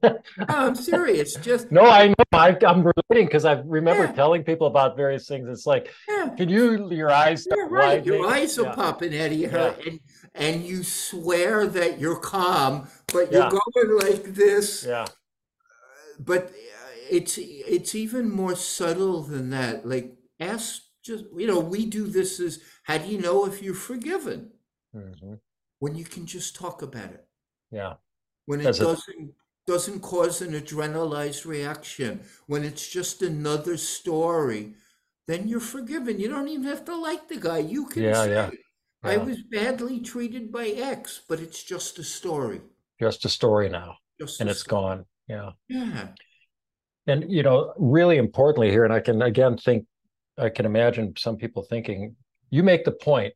[0.48, 1.36] I'm serious.
[1.36, 2.14] Just No, I know.
[2.32, 4.12] I, I'm relating because I remember Yeah.
[4.12, 5.48] telling people about various things.
[5.48, 8.04] It's like, yeah, can you, your eyes you're right.
[8.04, 8.74] Your eyes are Yeah.
[8.74, 10.00] popping out of your head, and
[10.34, 14.84] and you swear that you're calm, but you're going like this.
[14.84, 15.06] Yeah.
[16.18, 16.52] But uh,
[17.10, 19.86] it's it's even more subtle than that.
[19.86, 23.74] Like ask just you know we do this as how do you know if you're
[23.74, 24.52] forgiven
[24.94, 25.40] Mhm.
[25.78, 27.26] when you can just talk about it.
[27.70, 27.96] Yeah.
[28.46, 29.34] when it it- doesn't
[29.66, 34.74] doesn't cause an adrenalized reaction when it's just another story
[35.28, 38.50] then you're forgiven you don't even have to like the guy you can Yeah, yeah,
[39.02, 39.24] i yeah.
[39.24, 42.60] was badly treated by x but it's just a story
[43.00, 45.04] Just a story now just and a it's gone.
[45.28, 45.50] Yeah.
[45.68, 46.08] yeah
[47.06, 49.86] And, you know, really importantly here, and I can again think,
[50.38, 52.14] I can imagine some people thinking,
[52.50, 53.34] you make the point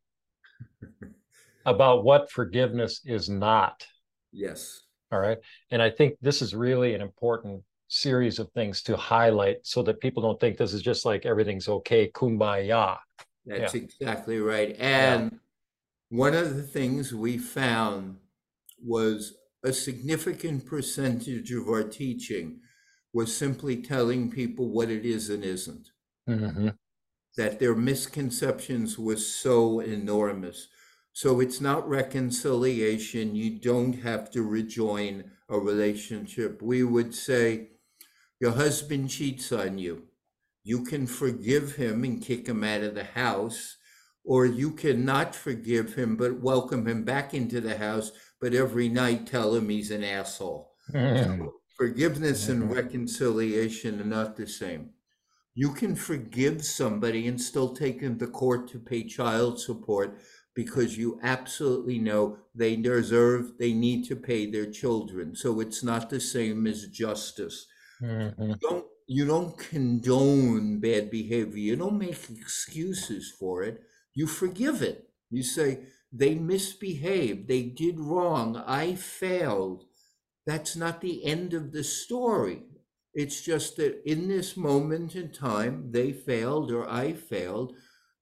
[1.66, 3.86] about what forgiveness is not.
[4.32, 5.38] yes All right.
[5.70, 10.00] And I think this is really an important series of things to highlight so that
[10.00, 12.98] people don't think this is just like everything's okay, kumbaya.
[13.46, 15.38] that's exactly right and
[16.10, 18.18] one of the things we found
[18.82, 22.60] was a significant percentage of our teaching
[23.12, 25.90] was simply telling people what it is and isn't
[26.28, 26.76] Mhm.
[27.36, 30.68] that their misconceptions were so enormous.
[31.12, 33.34] So it's not reconciliation.
[33.34, 36.60] You don't have to rejoin a relationship.
[36.62, 37.70] We would say,
[38.40, 40.08] Your husband cheats on you.
[40.64, 43.75] You can forgive him and kick him out of the house,
[44.26, 49.26] or you cannot forgive him but welcome him back into the house, but every night
[49.26, 50.74] tell him he's an asshole.
[50.92, 51.52] Mhm.
[51.76, 52.70] Forgiveness and Mhm.
[52.70, 54.90] reconciliation are not the same.
[55.54, 60.18] You can forgive somebody and still take them to court to pay child support
[60.54, 65.34] because you absolutely know they deserve, they need to pay their children.
[65.36, 67.66] So it's not the same as justice.
[68.00, 68.56] Mhm.
[68.62, 71.58] You don't, you don't condone bad behavior.
[71.58, 73.82] You don't make excuses for it.
[74.16, 75.10] You forgive it.
[75.30, 79.84] You say, they misbehaved, they did wrong, I failed
[80.46, 82.62] that's not the end of the story.
[83.14, 87.74] It's just that in this moment in time, they failed or I failed.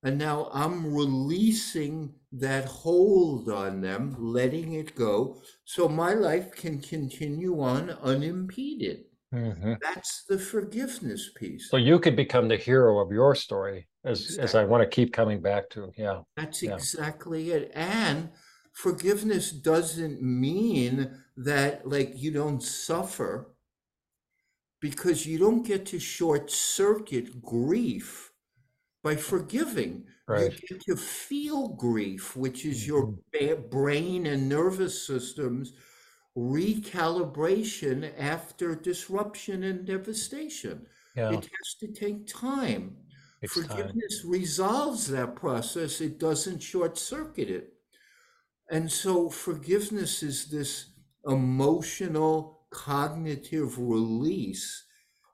[0.02, 6.80] And now I'm releasing that hold on them, letting it go, so my life can
[6.80, 9.04] continue on unimpeded.
[9.32, 9.78] Mhm.
[9.80, 11.70] That's the forgiveness piece.
[11.70, 15.12] So you could become the hero of your story, as as I want to keep
[15.12, 15.92] coming back to.
[15.96, 16.22] Yeah.
[16.36, 16.74] That's Yeah.
[16.74, 17.70] exactly it.
[17.74, 18.30] And
[18.72, 23.54] forgiveness doesn't mean that like you don't suffer
[24.80, 28.32] because you don't get to short circuit grief
[29.02, 30.06] by forgiving.
[30.26, 30.52] Right.
[30.52, 33.46] You get to feel grief, which is your mm-hmm.
[33.46, 35.74] ba- brain and nervous systems
[36.36, 40.86] recalibration after disruption and devastation.
[41.16, 41.30] Yeah.
[41.30, 42.96] It has to take time.
[43.48, 43.76] Takes time.
[43.76, 47.72] Forgiveness resolves that process, it doesn't short circuit it.
[48.70, 50.86] And so, forgiveness is this
[51.26, 54.84] emotional, cognitive release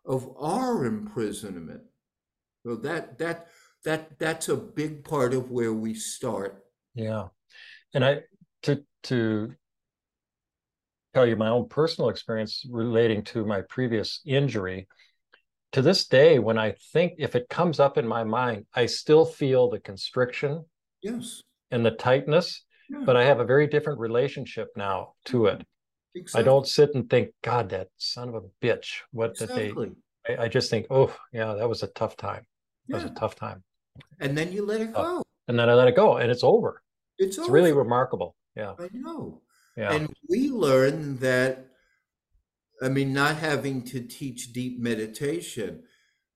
[0.05, 1.83] of our imprisonment.
[2.67, 3.49] So that that
[3.85, 6.65] that that's a big part of where we start.
[6.95, 7.29] Yeah.
[7.95, 8.23] And I
[8.65, 9.55] to to
[11.15, 14.89] tell you my own personal experience relating to my previous injury.
[15.73, 19.25] To this day, when I think if it comes up in my mind, I still
[19.25, 20.65] feel the constriction
[21.03, 21.43] Yes.
[21.71, 25.65] and the tightness, Yeah, but I have a very different relationship now to it.
[26.35, 29.03] I don't sit and think, God, that son of a bitch.
[29.13, 29.73] What did they?
[30.29, 32.45] I, I just think, oh, yeah, that was a tough time.
[32.89, 33.63] That was a tough time.
[34.19, 35.23] And then you let it Oh, go.
[35.47, 36.83] And then I let it go, and it's over.
[37.19, 38.35] It's, It's really remarkable.
[38.57, 38.75] Yeah.
[38.79, 39.41] I know.
[39.77, 39.93] Yeah.
[39.93, 41.67] And we learn that,
[42.83, 45.85] I mean, not having to teach deep meditation,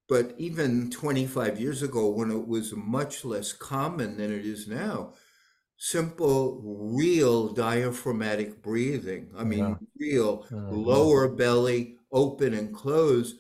[0.09, 5.15] but even 25 years ago, when it was much less common than it is now,
[5.79, 9.79] simple, real diaphragmatic breathing, I mean, Yeah.
[9.99, 10.71] real Mhm.
[10.71, 13.37] lower belly open and close,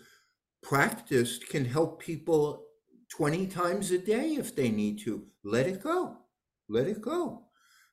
[0.62, 2.66] practiced can help people
[3.08, 5.28] 20 times a day if they need to.
[5.44, 6.18] Let it go.
[6.68, 7.48] Let it go.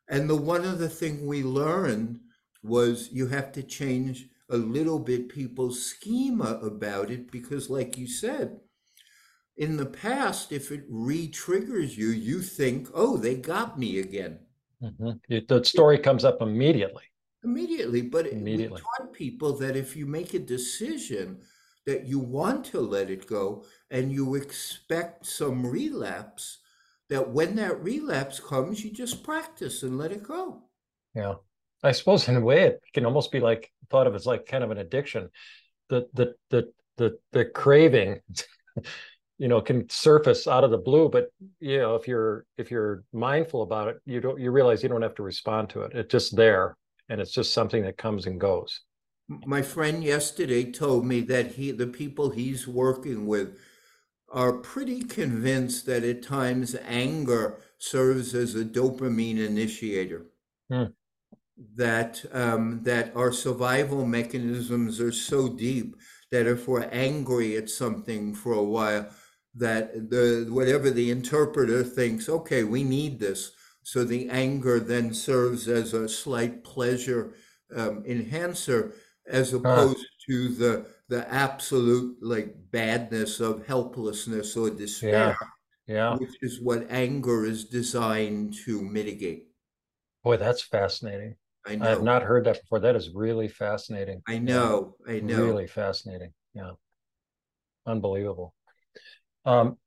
[0.10, 2.22] And the one other thing we learned
[2.64, 8.08] was you have to change a little bit people's schema about it because, like you
[8.08, 8.60] said,
[9.58, 14.40] in the past, if it re triggers you, you think, oh, they got me again
[14.84, 15.20] Mhm.
[15.30, 17.04] It- the story comes up immediately.
[17.44, 18.02] immediately.
[18.02, 18.82] But it- Immediately.
[18.82, 21.42] we taught people that if you make a decision
[21.88, 26.60] that you want to let it go and you expect some relapse,
[27.10, 30.64] that when that relapse comes, you just practice and let it go.
[31.16, 31.36] Yeah.
[31.84, 34.64] I suppose in a way it can almost be like thought of as like kind
[34.64, 35.30] of an addiction.
[35.90, 38.22] The the the the the craving,
[39.38, 43.04] you know, can surface out of the blue, but you know, if you're if you're
[43.14, 45.94] mindful about it, you don't you realize you don't have to respond to it.
[45.94, 46.78] It's just there
[47.10, 48.82] and it's just something that comes and goes.
[49.46, 53.58] My friend yesterday told me that he the people he's working with
[54.30, 60.26] are pretty convinced that at times anger serves as a dopamine initiator.
[60.72, 60.92] Hmm
[61.76, 65.96] that um, that our survival mechanisms are so deep
[66.32, 69.08] that if we're angry at something for a while,
[69.54, 73.52] that the whatever the interpreter thinks, okay, we need this.
[73.84, 77.34] So the anger then serves as a slight pleasure
[77.76, 78.94] um, enhancer,
[79.28, 85.38] as opposed uh, to the the absolute like badness of helplessness or despair.
[85.88, 85.96] Yeah.
[85.96, 86.16] yeah.
[86.16, 89.48] Which is what anger is designed to mitigate.
[90.24, 91.36] Boy, that's fascinating.
[91.66, 91.86] I know.
[91.86, 92.80] I have not heard that before.
[92.80, 94.22] That is really fascinating.
[94.28, 94.96] I know.
[95.08, 95.46] I know.
[95.46, 96.34] Really fascinating.
[96.54, 96.72] Yeah.
[97.86, 98.54] Unbelievable.
[99.46, 99.78] Um,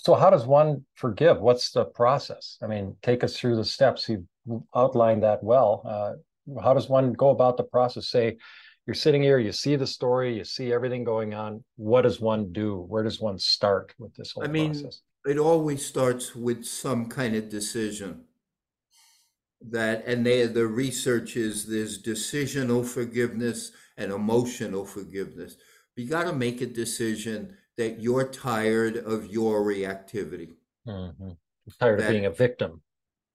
[0.00, 1.40] so how does one forgive?
[1.40, 2.58] What's the process?
[2.62, 4.08] I mean, take us through the steps.
[4.08, 4.24] You've
[4.74, 5.82] outlined that well.
[5.86, 8.08] Uh, how does one go about the process?
[8.08, 8.36] Say
[8.86, 11.64] you're sitting here, you see the story, you see everything going on.
[11.76, 12.84] What does one do?
[12.88, 15.00] Where does one start with this whole I mean, process?
[15.24, 18.24] It always starts with some kind of decision
[19.70, 25.56] that and they the research is there's decisional forgiveness and emotional forgiveness
[25.96, 30.50] you got to make a decision that you're tired of your reactivity
[30.86, 31.30] mm-hmm.
[31.80, 32.82] tired that, of being a victim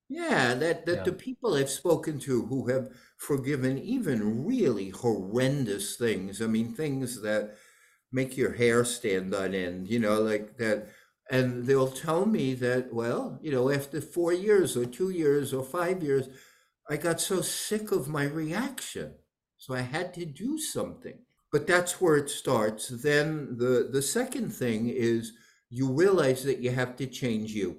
[0.08, 1.04] yeah that that yeah.
[1.04, 7.22] the people i've spoken to who have forgiven even really horrendous things i mean things
[7.22, 7.56] that
[8.12, 10.88] make your hair stand on end you know like that
[11.30, 15.64] and they'll tell me that well you know after four years or two years or
[15.64, 16.30] five years
[16.90, 19.14] i got so sick of my reaction
[19.58, 21.20] so i had to do something
[21.52, 25.34] but that's where it starts then the the second thing is
[25.70, 27.78] you realize that you have to change you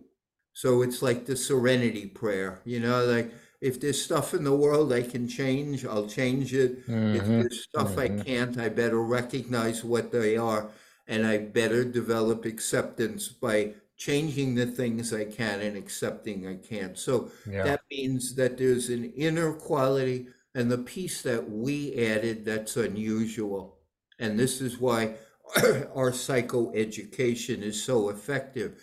[0.53, 4.91] so it's like the serenity prayer you know like if there's stuff in the world
[4.91, 6.89] I can change, I'll change it.
[6.89, 7.17] Mm-hmm.
[7.17, 8.21] If there's stuff mm-hmm.
[8.21, 10.71] I can't, I better recognize what they are
[11.11, 16.97] and I better develop acceptance by changing the things I can and accepting I can't.
[16.97, 17.65] So yeah.
[17.65, 23.77] that means that there's an inner quality and the piece that we added that's unusual.
[24.21, 25.17] And this is why
[25.97, 28.81] our psychoeducation is so effective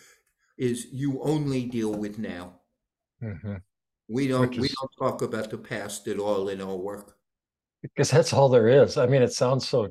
[0.58, 2.56] is you only deal with now.
[3.24, 3.56] Mm-hmm.
[4.10, 4.60] We don't is...
[4.60, 7.16] we don't talk about the past at all in our work.
[7.82, 8.98] Because that's all there is.
[8.98, 9.88] I mean, it sounds so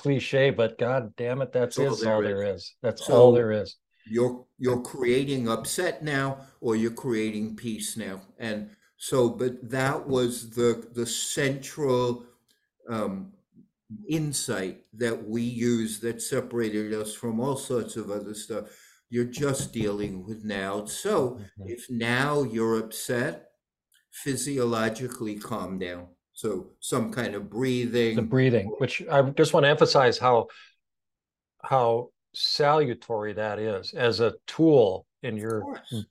[0.00, 2.62] cliche, but god damn it, that's, all, there, all there is.
[2.62, 2.74] is.
[2.82, 3.76] That's so all there is.
[4.06, 9.28] You're you're creating upset now, or you're creating peace now, and so.
[9.28, 12.24] But that was the the central
[12.88, 13.32] um,
[14.08, 18.64] insight that we used that separated us from all sorts of other stuff.
[19.10, 20.86] You're just dealing with now.
[20.86, 21.62] So mm-hmm.
[21.66, 23.50] if now you're upset,
[24.10, 26.06] physiologically calm down
[26.40, 28.16] so some kind of breathing.
[28.16, 30.46] The breathing, which I just want to emphasize how
[31.62, 35.62] how salutary that is as a tool in your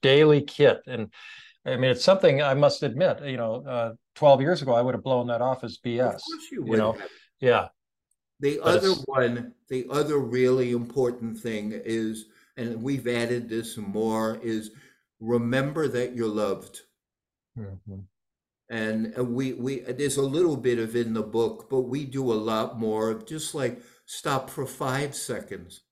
[0.02, 0.82] daily kit.
[0.86, 1.08] And
[1.66, 3.24] I mean, it's something I must admit.
[3.24, 6.14] You know, uh, twelve years ago, I would have blown that off as BS.
[6.14, 7.10] Of you, you know, have.
[7.40, 7.68] yeah.
[8.38, 14.38] The but other one, the other really important thing is, and we've added this more,
[14.44, 14.70] is
[15.18, 16.82] remember that you're loved.
[17.58, 18.00] Mm-hmm
[18.70, 22.34] and we we there's a little bit of in the book but we do a
[22.50, 25.82] lot more of just like stop for five seconds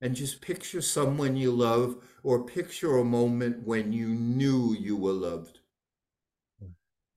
[0.00, 5.12] and just picture someone you love or picture a moment when you knew you were
[5.12, 5.58] loved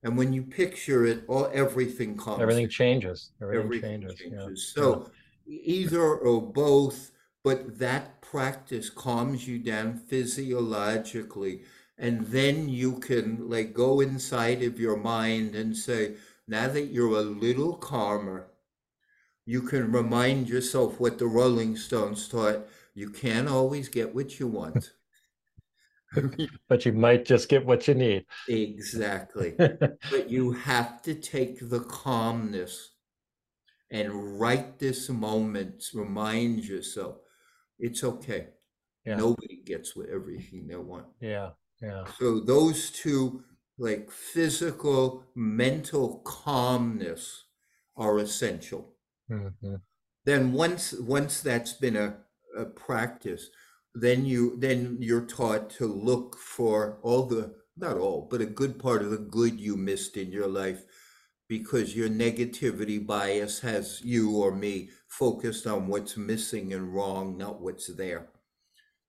[0.02, 4.74] and when you picture it all everything comes everything changes everything, everything changes, changes.
[4.76, 4.82] Yeah.
[4.82, 5.10] so
[5.46, 5.60] yeah.
[5.62, 7.12] either or both
[7.44, 11.62] but that practice calms you down physiologically
[11.98, 16.14] and then you can like go inside of your mind and say
[16.46, 18.48] now that you're a little calmer
[19.44, 24.46] you can remind yourself what the rolling stones taught you can't always get what you
[24.46, 24.92] want
[26.68, 28.24] but you might just get what you need.
[28.48, 29.54] Exactly.
[29.58, 32.92] But you have to take the calmness
[33.90, 37.16] and right this moment remind yourself
[37.78, 38.48] it's okay.
[39.04, 39.16] Yeah.
[39.16, 41.06] nobody gets what everything they want.
[41.20, 42.04] Yeah yeah.
[42.18, 43.42] So those two,
[43.78, 47.44] like physical, mental calmness,
[47.96, 48.92] are essential.
[49.30, 49.76] Mm-hmm.
[50.24, 52.16] Then once once that's been a,
[52.56, 53.48] a practice,
[53.94, 58.78] then you then you're taught to look for all the not all, but a good
[58.78, 60.84] part of the good you missed in your life
[61.48, 67.60] because your negativity bias has you or me focused on what's missing and wrong, not
[67.60, 68.28] what's there.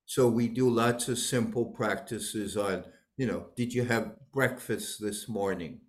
[0.08, 2.86] So we do lots of simple practices on,
[3.18, 5.82] you know, did you have breakfast this morning?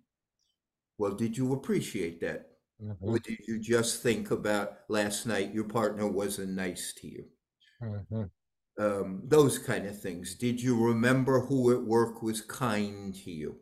[0.97, 2.49] Well, did you appreciate that?
[2.83, 3.09] Mm-hmm.
[3.09, 7.25] Or did you just think about last night your partner wasn't nice to you?
[7.81, 8.23] Mm-hmm.
[8.77, 10.35] Um, those kind of things.
[10.35, 13.55] Did you remember who at work was kind to you?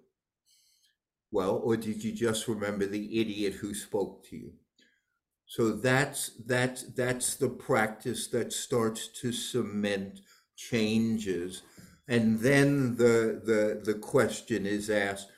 [1.31, 4.53] Well, or did you just remember the idiot who spoke to you?
[5.45, 10.19] So that's that's that's the practice that starts to cement
[10.57, 11.61] changes,
[12.07, 15.29] and then the the the question is asked.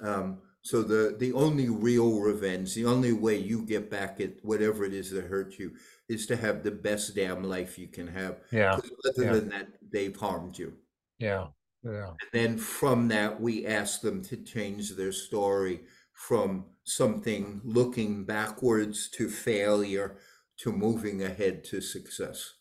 [0.00, 4.84] Um, so the the only real revenge, the only way you get back at whatever
[4.84, 5.72] it is that hurt you,
[6.08, 8.40] is to have the best damn life you can have.
[8.52, 8.74] Yeah.
[8.74, 9.32] Other yeah.
[9.32, 10.74] than that, they've harmed you.
[11.18, 11.46] Yeah.
[11.82, 12.08] Yeah.
[12.08, 15.80] And then from that, we ask them to change their story
[16.12, 20.16] from something looking backwards to failure
[20.58, 22.54] to moving ahead to success.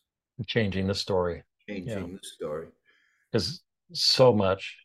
[0.45, 1.43] Changing the story.
[1.67, 2.67] Changing the story.
[3.31, 3.61] Because
[3.93, 4.77] so much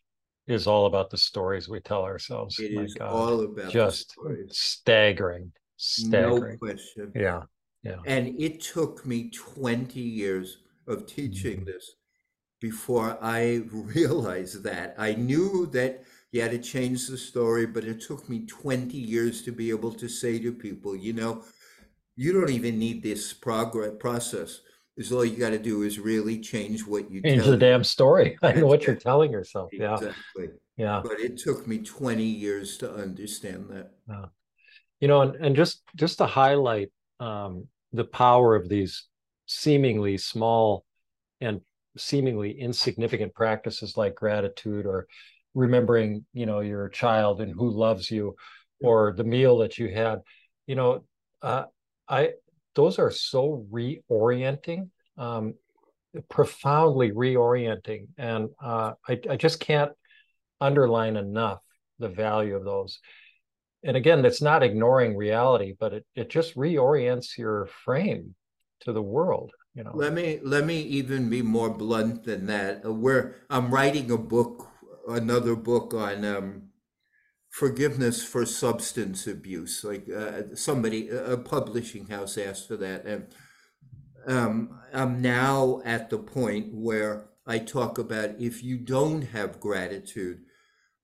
[0.47, 2.59] is all about the stories we tell ourselves.
[2.59, 3.09] It My is God.
[3.09, 4.15] all about just
[4.49, 5.51] staggering.
[5.77, 6.51] Staggering.
[6.53, 7.11] No question.
[7.15, 7.43] Yeah.
[7.83, 7.97] Yeah.
[8.05, 10.57] And it took me 20 years
[10.87, 11.65] of teaching mm-hmm.
[11.65, 11.95] this
[12.61, 14.95] before I realized that.
[14.97, 19.41] I knew that you had to change the story, but it took me 20 years
[19.43, 21.43] to be able to say to people, you know,
[22.15, 24.61] you don't even need this progress process.
[24.95, 28.37] Is all you got to do is really change what you change the damn story.
[28.43, 29.69] I know what you're telling yourself.
[29.73, 29.95] Yeah.
[29.95, 30.49] Exactly.
[30.77, 31.01] Yeah.
[31.03, 33.91] But it took me 20 years to understand that.
[34.07, 34.25] Yeah.
[34.99, 39.07] You know, and, and just just to highlight um, the power of these
[39.45, 40.85] seemingly small
[41.41, 41.61] and
[41.97, 45.07] seemingly insignificant practices like gratitude or
[45.53, 48.35] remembering you know your child and who loves you
[48.81, 50.19] or the meal that you had
[50.65, 51.03] you know
[51.43, 51.65] uh,
[52.07, 52.31] i
[52.75, 55.53] those are so reorienting um,
[56.29, 58.07] profoundly reorienting.
[58.17, 59.91] And uh, I, I just can't
[60.61, 61.59] underline enough
[61.99, 62.99] the value of those.
[63.83, 68.33] And again it's not ignoring reality but it, it just reorients your frame
[68.81, 69.91] to the world you know?
[69.93, 72.85] Let me let me even be more blunt than that.
[72.85, 74.69] Where i'm writing a book
[75.07, 76.61] another book on um,
[77.53, 83.27] forgiveness for substance abuse like uh, somebody a publishing house asked for that and
[84.27, 90.39] um, i'm now at the point where i talk about if you don't have gratitude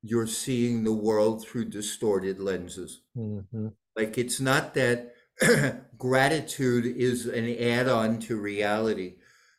[0.02, 3.68] you're seeing the world through distorted lenses mm-hmm.
[3.95, 5.14] like it's not that
[5.97, 9.16] gratitude is an add on to reality.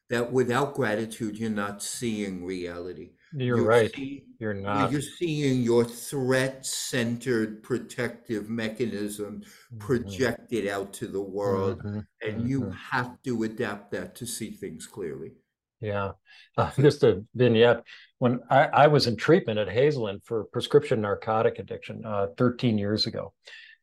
[0.08, 3.12] That without gratitude, you're not seeing reality.
[3.32, 3.94] You're, you're right.
[3.94, 4.90] See, you're not.
[4.90, 9.78] You're seeing your threat centered protective mechanism mm-hmm.
[9.78, 11.78] projected out to the world.
[11.78, 12.00] Mm-hmm.
[12.26, 12.46] And mm-hmm.
[12.46, 15.32] you have to adapt that to see things clearly.
[15.80, 16.12] Yeah.
[16.56, 17.84] Uh, just a vignette.
[18.18, 23.06] When I, I, was in treatment at Hazelden for prescription narcotic addiction uh, 13 years
[23.06, 23.32] ago.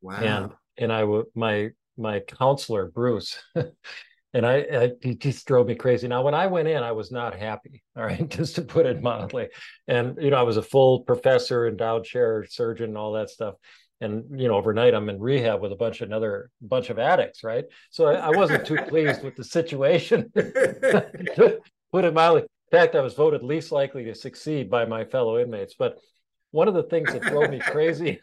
[0.01, 0.17] Wow.
[0.17, 3.37] And and I would my my counselor Bruce,
[4.33, 6.07] and I, I he just drove me crazy.
[6.07, 7.83] Now, when I went in, I was not happy.
[7.97, 9.49] All right, just to put it mildly.
[9.87, 13.55] And you know, I was a full professor, endowed chair, surgeon, and all that stuff.
[13.99, 17.43] And you know, overnight I'm in rehab with a bunch of another bunch of addicts,
[17.43, 17.65] right?
[17.89, 20.31] So I, I wasn't too pleased with the situation.
[20.35, 22.41] put it mildly.
[22.41, 25.73] In fact, I was voted least likely to succeed by my fellow inmates.
[25.77, 25.97] But
[26.51, 28.19] one of the things that drove me crazy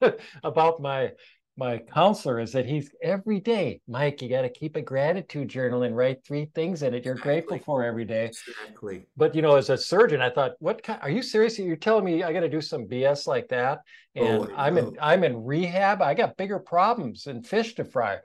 [0.42, 1.12] about my
[1.56, 5.84] my counselor is that he's every day, Mike, you got to keep a gratitude journal
[5.84, 7.42] and write three things in it you're exactly.
[7.42, 8.26] grateful for every day.
[8.26, 9.06] Exactly.
[9.16, 11.58] But you know, as a surgeon, I thought, what kind, are you serious?
[11.58, 13.80] You're telling me I got to do some BS like that?
[14.16, 14.94] And oh, I'm in oh.
[15.00, 16.02] I'm in rehab.
[16.02, 18.18] I got bigger problems and fish to fry.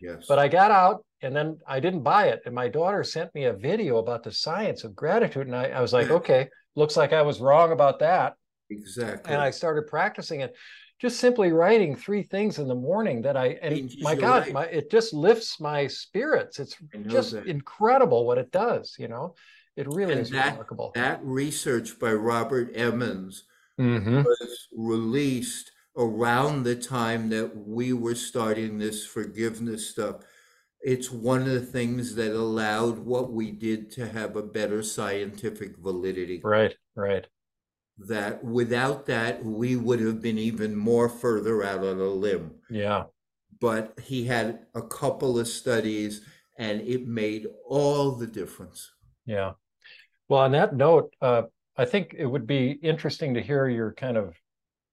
[0.00, 0.26] Yes.
[0.28, 2.42] But I got out and then I didn't buy it.
[2.46, 5.46] And my daughter sent me a video about the science of gratitude.
[5.46, 8.34] And I, I was like, okay, looks like I was wrong about that.
[8.70, 9.32] Exactly.
[9.32, 10.54] And I started practicing it
[10.98, 14.52] just simply writing three things in the morning that I and my God, right.
[14.52, 16.58] my, it just lifts my spirits.
[16.58, 16.76] It's
[17.06, 17.46] just that.
[17.46, 18.96] incredible what it does.
[18.98, 19.34] You know,
[19.76, 20.92] it really and is that, remarkable.
[20.94, 23.44] That research by Robert Emmons
[23.78, 24.22] mm-hmm.
[24.22, 30.16] was released around the time that we were starting this forgiveness stuff.
[30.80, 35.76] It's one of the things that allowed what we did to have a better scientific
[35.78, 36.40] validity.
[36.42, 37.26] Right, right
[37.98, 42.52] that without that we would have been even more further out on a limb.
[42.68, 43.04] Yeah.
[43.60, 46.22] But he had a couple of studies
[46.58, 48.92] and it made all the difference.
[49.24, 49.52] Yeah.
[50.28, 51.42] Well, on that note, uh,
[51.76, 54.34] I think it would be interesting to hear your kind of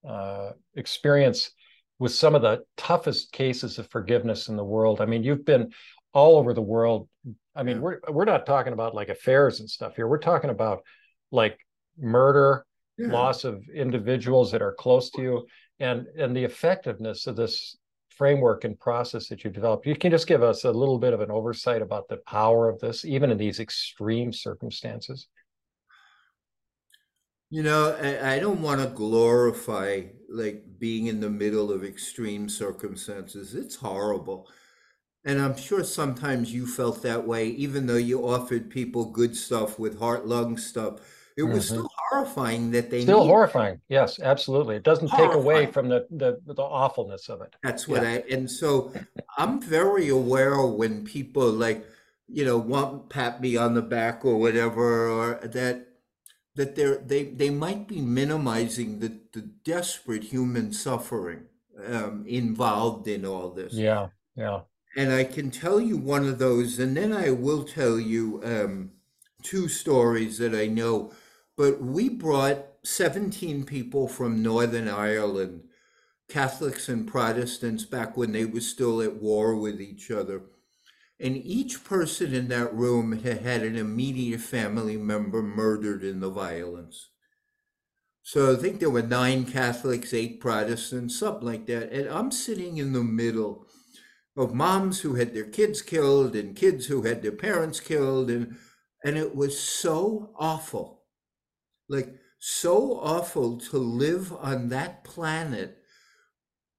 [0.08, 1.52] uh, experience
[2.00, 5.02] with some of the toughest cases of forgiveness in the world.
[5.02, 5.72] I mean, you've been
[6.14, 7.08] all over the world.
[7.56, 7.82] I mean, yeah.
[7.82, 10.08] we're we're not talking about like affairs and stuff here.
[10.08, 10.84] We're talking about
[11.32, 11.58] like
[11.98, 12.66] murder,
[12.98, 13.08] yeah.
[13.12, 15.48] loss of individuals that are close to you,
[15.80, 17.78] and and the effectiveness of this
[18.10, 19.88] framework and process that you developed.
[19.88, 22.80] You can just give us a little bit of an oversight about the power of
[22.80, 25.28] this, even in these extreme circumstances.
[27.50, 32.50] You know, I, I don't want to glorify like being in the middle of extreme
[32.50, 33.54] circumstances.
[33.54, 34.48] It's horrible.
[35.26, 39.80] And I'm sure sometimes you felt that way, even though you offered people good stuff
[39.80, 41.00] with heart lung stuff.
[41.38, 41.76] It was mm-hmm.
[41.76, 43.82] still horrifying that they still horrifying.
[43.90, 44.76] Yes, absolutely.
[44.76, 45.30] It doesn't horrifying.
[45.32, 47.56] take away from the, the the awfulness of it.
[47.64, 48.10] That's what yeah.
[48.10, 48.94] I and so
[49.38, 51.86] I'm very aware when people like,
[52.28, 55.88] you know, want pat me on the back or whatever, or that
[56.56, 61.46] that they're, they, they might be minimizing the, the desperate human suffering
[61.88, 63.74] um, involved in all this.
[63.74, 64.62] Yeah, yeah.
[64.96, 68.92] And I can tell you one of those, and then I will tell you um,
[69.42, 71.12] two stories that I know.
[71.56, 75.64] But we brought 17 people from Northern Ireland,
[76.28, 80.42] Catholics and Protestants, back when they were still at war with each other.
[81.20, 86.30] And each person in that room had had an immediate family member murdered in the
[86.30, 87.10] violence.
[88.24, 91.92] So I think there were nine Catholics, eight Protestants, something like that.
[91.92, 93.68] And I'm sitting in the middle
[94.36, 98.32] of moms who had their kids killed and kids who had their parents killed.
[98.32, 98.56] And,
[99.06, 101.03] and it was so awful.
[101.90, 105.78] Like, so awful to live on that planet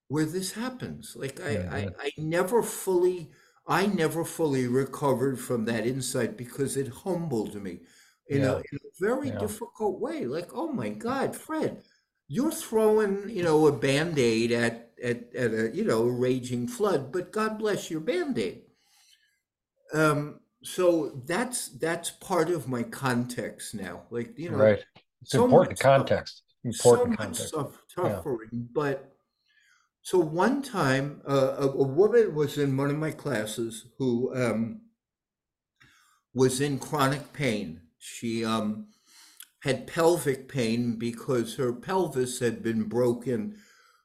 [0.09, 1.16] where this happens.
[1.16, 3.30] Like, I, yeah, I, I never fully
[3.66, 7.80] I never fully recovered from that insight because it humbled me
[8.28, 8.52] in, yeah.
[8.52, 9.38] a, in a, very yeah.
[9.38, 10.26] difficult way.
[10.26, 11.82] Like, oh my God, Fred,
[12.28, 17.11] you're throwing, you know, a band-aid at, at, at a, you know, a raging flood,
[17.11, 18.62] but God bless your band-aid.
[19.94, 24.02] Um, so that's that's part of my context now.
[24.10, 24.84] Like, you know, right.
[25.22, 26.42] It's so important context.
[26.64, 27.54] Important so context.
[27.94, 28.60] suffering, yeah.
[28.72, 29.14] but
[30.00, 34.82] so one time, uh, a, a, woman was in one of my classes who um,
[36.34, 37.80] was in chronic pain.
[37.98, 38.88] She um,
[39.60, 43.56] had pelvic pain because her pelvis had been broken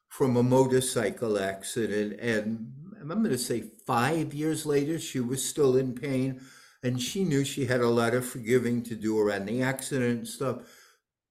[0.08, 2.18] from a motorcycle accident.
[2.18, 6.40] And I'm going to say five years later, she was still in pain.
[6.80, 10.28] And she knew she had a lot of forgiving to do around the accident and
[10.28, 10.58] stuff.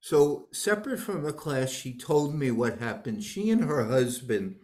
[0.01, 3.23] So, separate from the class, she told me what happened.
[3.23, 4.57] She and her husband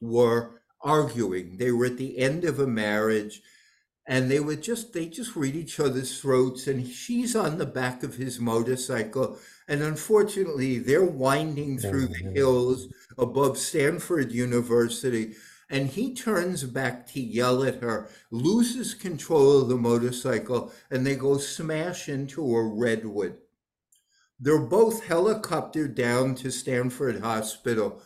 [0.00, 1.56] were arguing.
[1.56, 3.42] They were at the end of a marriage
[4.06, 8.02] and they were just they just read each other's throats and she's on the back
[8.02, 9.38] of his motorcycle
[9.68, 12.34] and unfortunately they're winding through the mm-hmm.
[12.34, 15.34] hills above Stanford University
[15.72, 21.16] and he turns back to yell at her loses control of the motorcycle and they
[21.16, 23.36] go smash into a redwood
[24.42, 28.02] they're both helicoptered down to Stanford Hospital.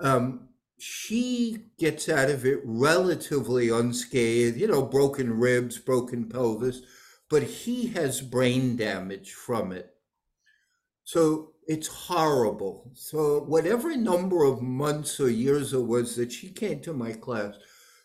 [0.00, 6.82] Um, she gets out of it relatively unscathed, you know, broken ribs, broken pelvis,
[7.30, 9.94] but he has brain damage from it.
[11.08, 12.90] So it's horrible.
[12.92, 17.54] So, whatever number of months or years it was that she came to my class,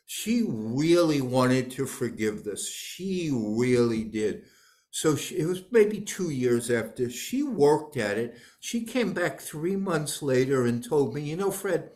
[0.06, 2.74] she really wanted to forgive this.
[2.74, 4.44] She really did.
[4.90, 8.38] So she, it was maybe two years after she worked at it.
[8.62, 11.90] She came back three months later and told me, you know, Fred,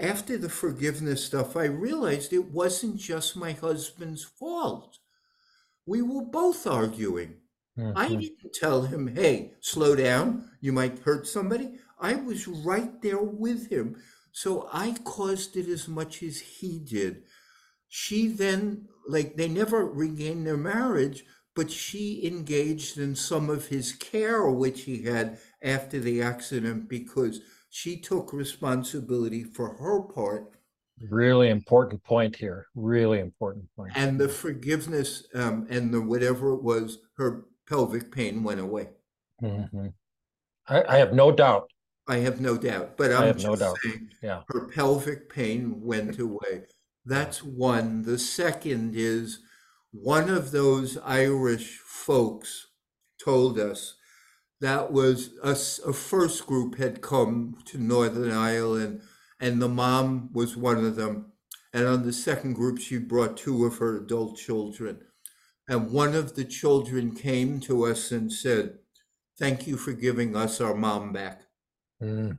[0.00, 4.96] after the forgiveness stuff, I realized it wasn't just my husband's fault.
[5.84, 7.34] We were both arguing.
[7.78, 7.98] Mm-hmm.
[7.98, 11.72] I didn't tell him, hey, slow down, you might hurt somebody.
[11.98, 13.96] I was right there with him.
[14.32, 17.22] So I caused it as much as he did.
[17.88, 23.92] She then, like, they never regained their marriage, but she engaged in some of his
[23.92, 30.56] care, which he had after the accident, because she took responsibility for her part.
[31.10, 32.66] Really important point here.
[32.74, 33.92] Really important point.
[33.96, 38.88] And the forgiveness um, and the whatever it was, her pelvic pain went away.
[39.42, 39.88] Mm-hmm.
[40.68, 41.70] I, I, have no doubt.
[42.08, 42.96] I have no doubt.
[42.96, 43.76] But I'm I have no doubt.
[43.82, 44.42] saying yeah.
[44.48, 46.64] her pelvic pain went away.
[47.04, 48.02] That's one.
[48.02, 49.40] The second is
[49.92, 52.68] one of those Irish folks
[53.22, 53.94] told us
[54.60, 55.50] that was a,
[55.88, 59.02] a, first group had come to Northern Ireland,
[59.38, 61.32] and the mom was one of them.
[61.72, 65.00] And on the second group, she brought two of her adult children.
[65.68, 68.78] And one of the children came to us and said,
[69.38, 71.42] thank you for giving us our mom back.
[72.02, 72.38] Mm.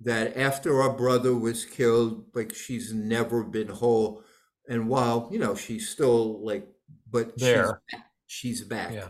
[0.00, 4.22] That after our brother was killed, like she's never been whole.
[4.68, 6.66] And while, you know, she's still like,
[7.10, 7.64] but There.
[7.64, 8.10] she's back.
[8.26, 8.92] She's back.
[8.94, 9.08] Yeah.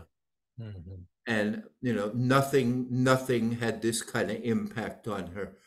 [0.59, 1.05] Mhm.
[1.27, 5.57] And, you know, nothing, nothing had this kind of impact on her.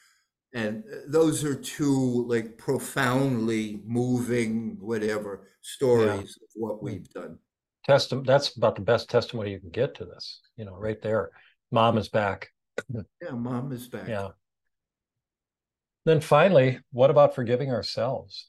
[0.52, 7.38] And uh, those are two like profoundly moving, whatever, stories of what we've done.
[7.88, 11.30] Testim- that's about the best testimony you can get to this, you know, right there.
[11.70, 12.48] Mom is back.
[12.92, 14.08] Yeah, mom is back.
[14.08, 14.28] Yeah.
[16.04, 18.48] Then finally, what about forgiving ourselves?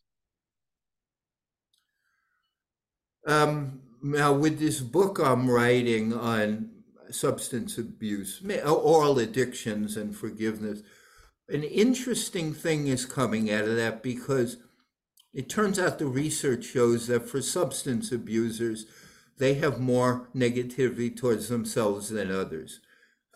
[3.27, 6.69] Um, now, with this book I'm writing on
[7.11, 10.81] substance abuse, oral addictions, and forgiveness,
[11.49, 14.57] an interesting thing is coming out of that because
[15.33, 18.85] it turns out the research shows that for substance abusers,
[19.37, 22.79] they have more negativity towards themselves than others.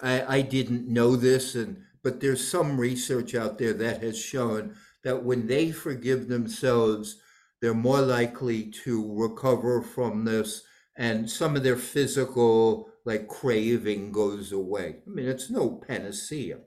[0.01, 4.75] I, I didn't know this, and but there's some research out there that has shown
[5.03, 7.17] that when they forgive themselves,
[7.61, 10.63] they're more likely to recover from this
[10.97, 14.97] and some of their physical like craving goes away.
[15.05, 16.59] I mean, it's no panacea.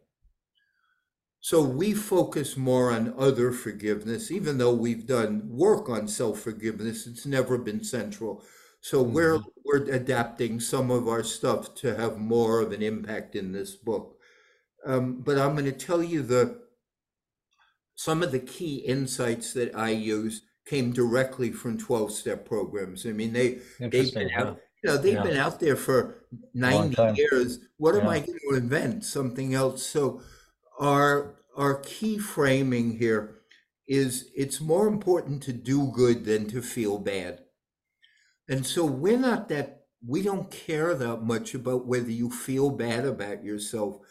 [1.41, 7.27] So we focus more on other forgiveness, even though we've done work on self-forgiveness, it's
[7.27, 8.45] never been central.
[8.83, 13.53] So we're we're adapting some of our stuff to have more of an impact in
[13.53, 14.19] this book.
[14.87, 16.63] Um, but I'm going to tell you the
[17.95, 23.07] some of the key insights that I use came directly from 12 step programs.
[23.07, 23.61] I mean, they
[23.91, 25.23] they've been out, you know, they've Yeah.
[25.23, 27.59] been out there for 90 years.
[27.77, 29.05] What am I going to invent?
[29.05, 29.85] Something else.
[29.87, 30.23] So
[30.81, 33.41] our our key framing here
[33.87, 37.45] is it's more important to do good than to feel bad.
[38.53, 43.07] And so we're not that we don't care that much about whether you feel bad
[43.07, 44.03] about yourself.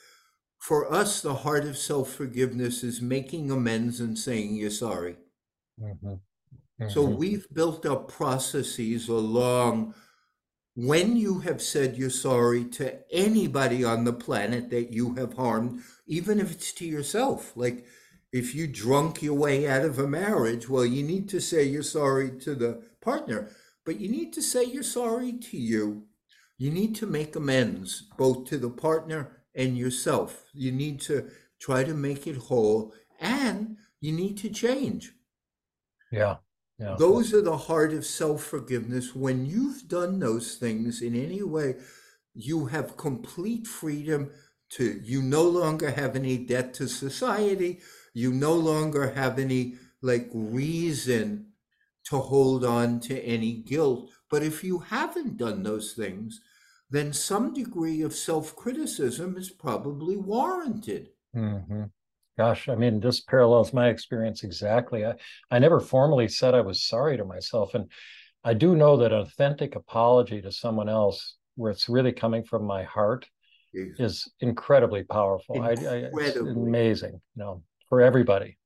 [0.57, 5.17] For us, the heart of self-forgiveness is making amends and saying you're sorry.
[5.79, 6.21] Mhm.
[6.87, 7.17] So Mhm.
[7.17, 9.93] we've built up processes along
[10.73, 15.83] when you have said you're sorry to anybody on the planet that you have harmed,
[16.07, 17.55] even if it's to yourself.
[17.55, 17.85] Like
[18.31, 21.83] if you drunk your way out of a marriage, well, you need to say you're
[21.83, 23.51] sorry to the partner,
[23.85, 26.07] but you need to say you're sorry to you.
[26.57, 30.45] You need to make amends both to the partner and yourself.
[30.53, 31.29] You need to
[31.59, 35.13] try to make it whole and you need to change.
[36.11, 36.37] yeah.
[36.79, 36.95] Yeah.
[36.97, 39.15] Those are the heart of self forgiveness.
[39.15, 41.75] When you've done those things in any way,
[42.33, 44.31] you have complete freedom
[44.71, 47.81] to, you no longer have any debt to society.
[48.13, 51.50] You no longer have any like reason
[52.05, 54.11] to hold on to any guilt.
[54.29, 56.41] But if you haven't done those things,
[56.89, 61.09] then some degree of self criticism is probably warranted.
[61.33, 61.83] hmm
[62.37, 65.05] Gosh, I mean, this parallels my experience exactly.
[65.05, 65.13] I,
[65.51, 67.75] I never formally said I was sorry to myself.
[67.75, 67.91] And
[68.43, 72.63] I do know that an authentic apology to someone else, where it's really coming from
[72.65, 73.27] my heart,
[73.99, 75.59] is incredibly powerful.
[75.59, 78.57] I, I, it's amazing, you know, for everybody.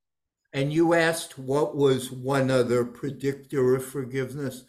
[0.55, 4.63] And you asked what was one other predictor of forgiveness.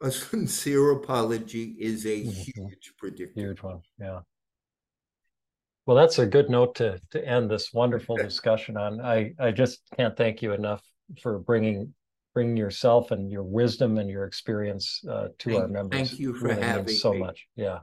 [0.00, 2.32] A sincere apology is a Mhm.
[2.32, 3.38] huge predictor.
[3.38, 3.82] Huge one.
[4.00, 4.20] Yeah.
[5.84, 9.00] Well, that's a good note to to end this wonderful discussion on.
[9.02, 10.82] I I just can't thank you enough
[11.22, 11.94] for bringing
[12.32, 16.08] bringing yourself and your wisdom and your experience uh, to our members.
[16.08, 17.18] thank you for really having so me.
[17.18, 17.46] much.
[17.54, 17.80] Yeah.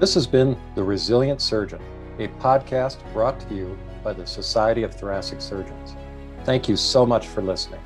[0.00, 1.80] This has been The Resilient Surgeon,
[2.18, 5.96] a podcast brought to you by the Society of Thoracic Surgeons.
[6.44, 7.80] Thank you so much for listening.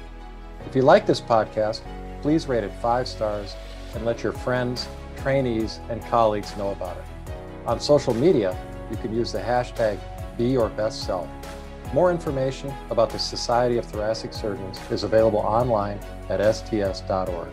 [0.66, 1.80] If you like this podcast,
[2.20, 3.56] please rate it five stars
[3.94, 7.04] and let your friends, trainees, and colleagues know about it.
[7.66, 8.56] On social media,
[8.90, 9.98] you can use the hashtag
[10.38, 11.28] BeYourBestSelf.
[11.94, 15.98] More information about the Society of Thoracic Surgeons is available online
[16.28, 17.48] at sts.org.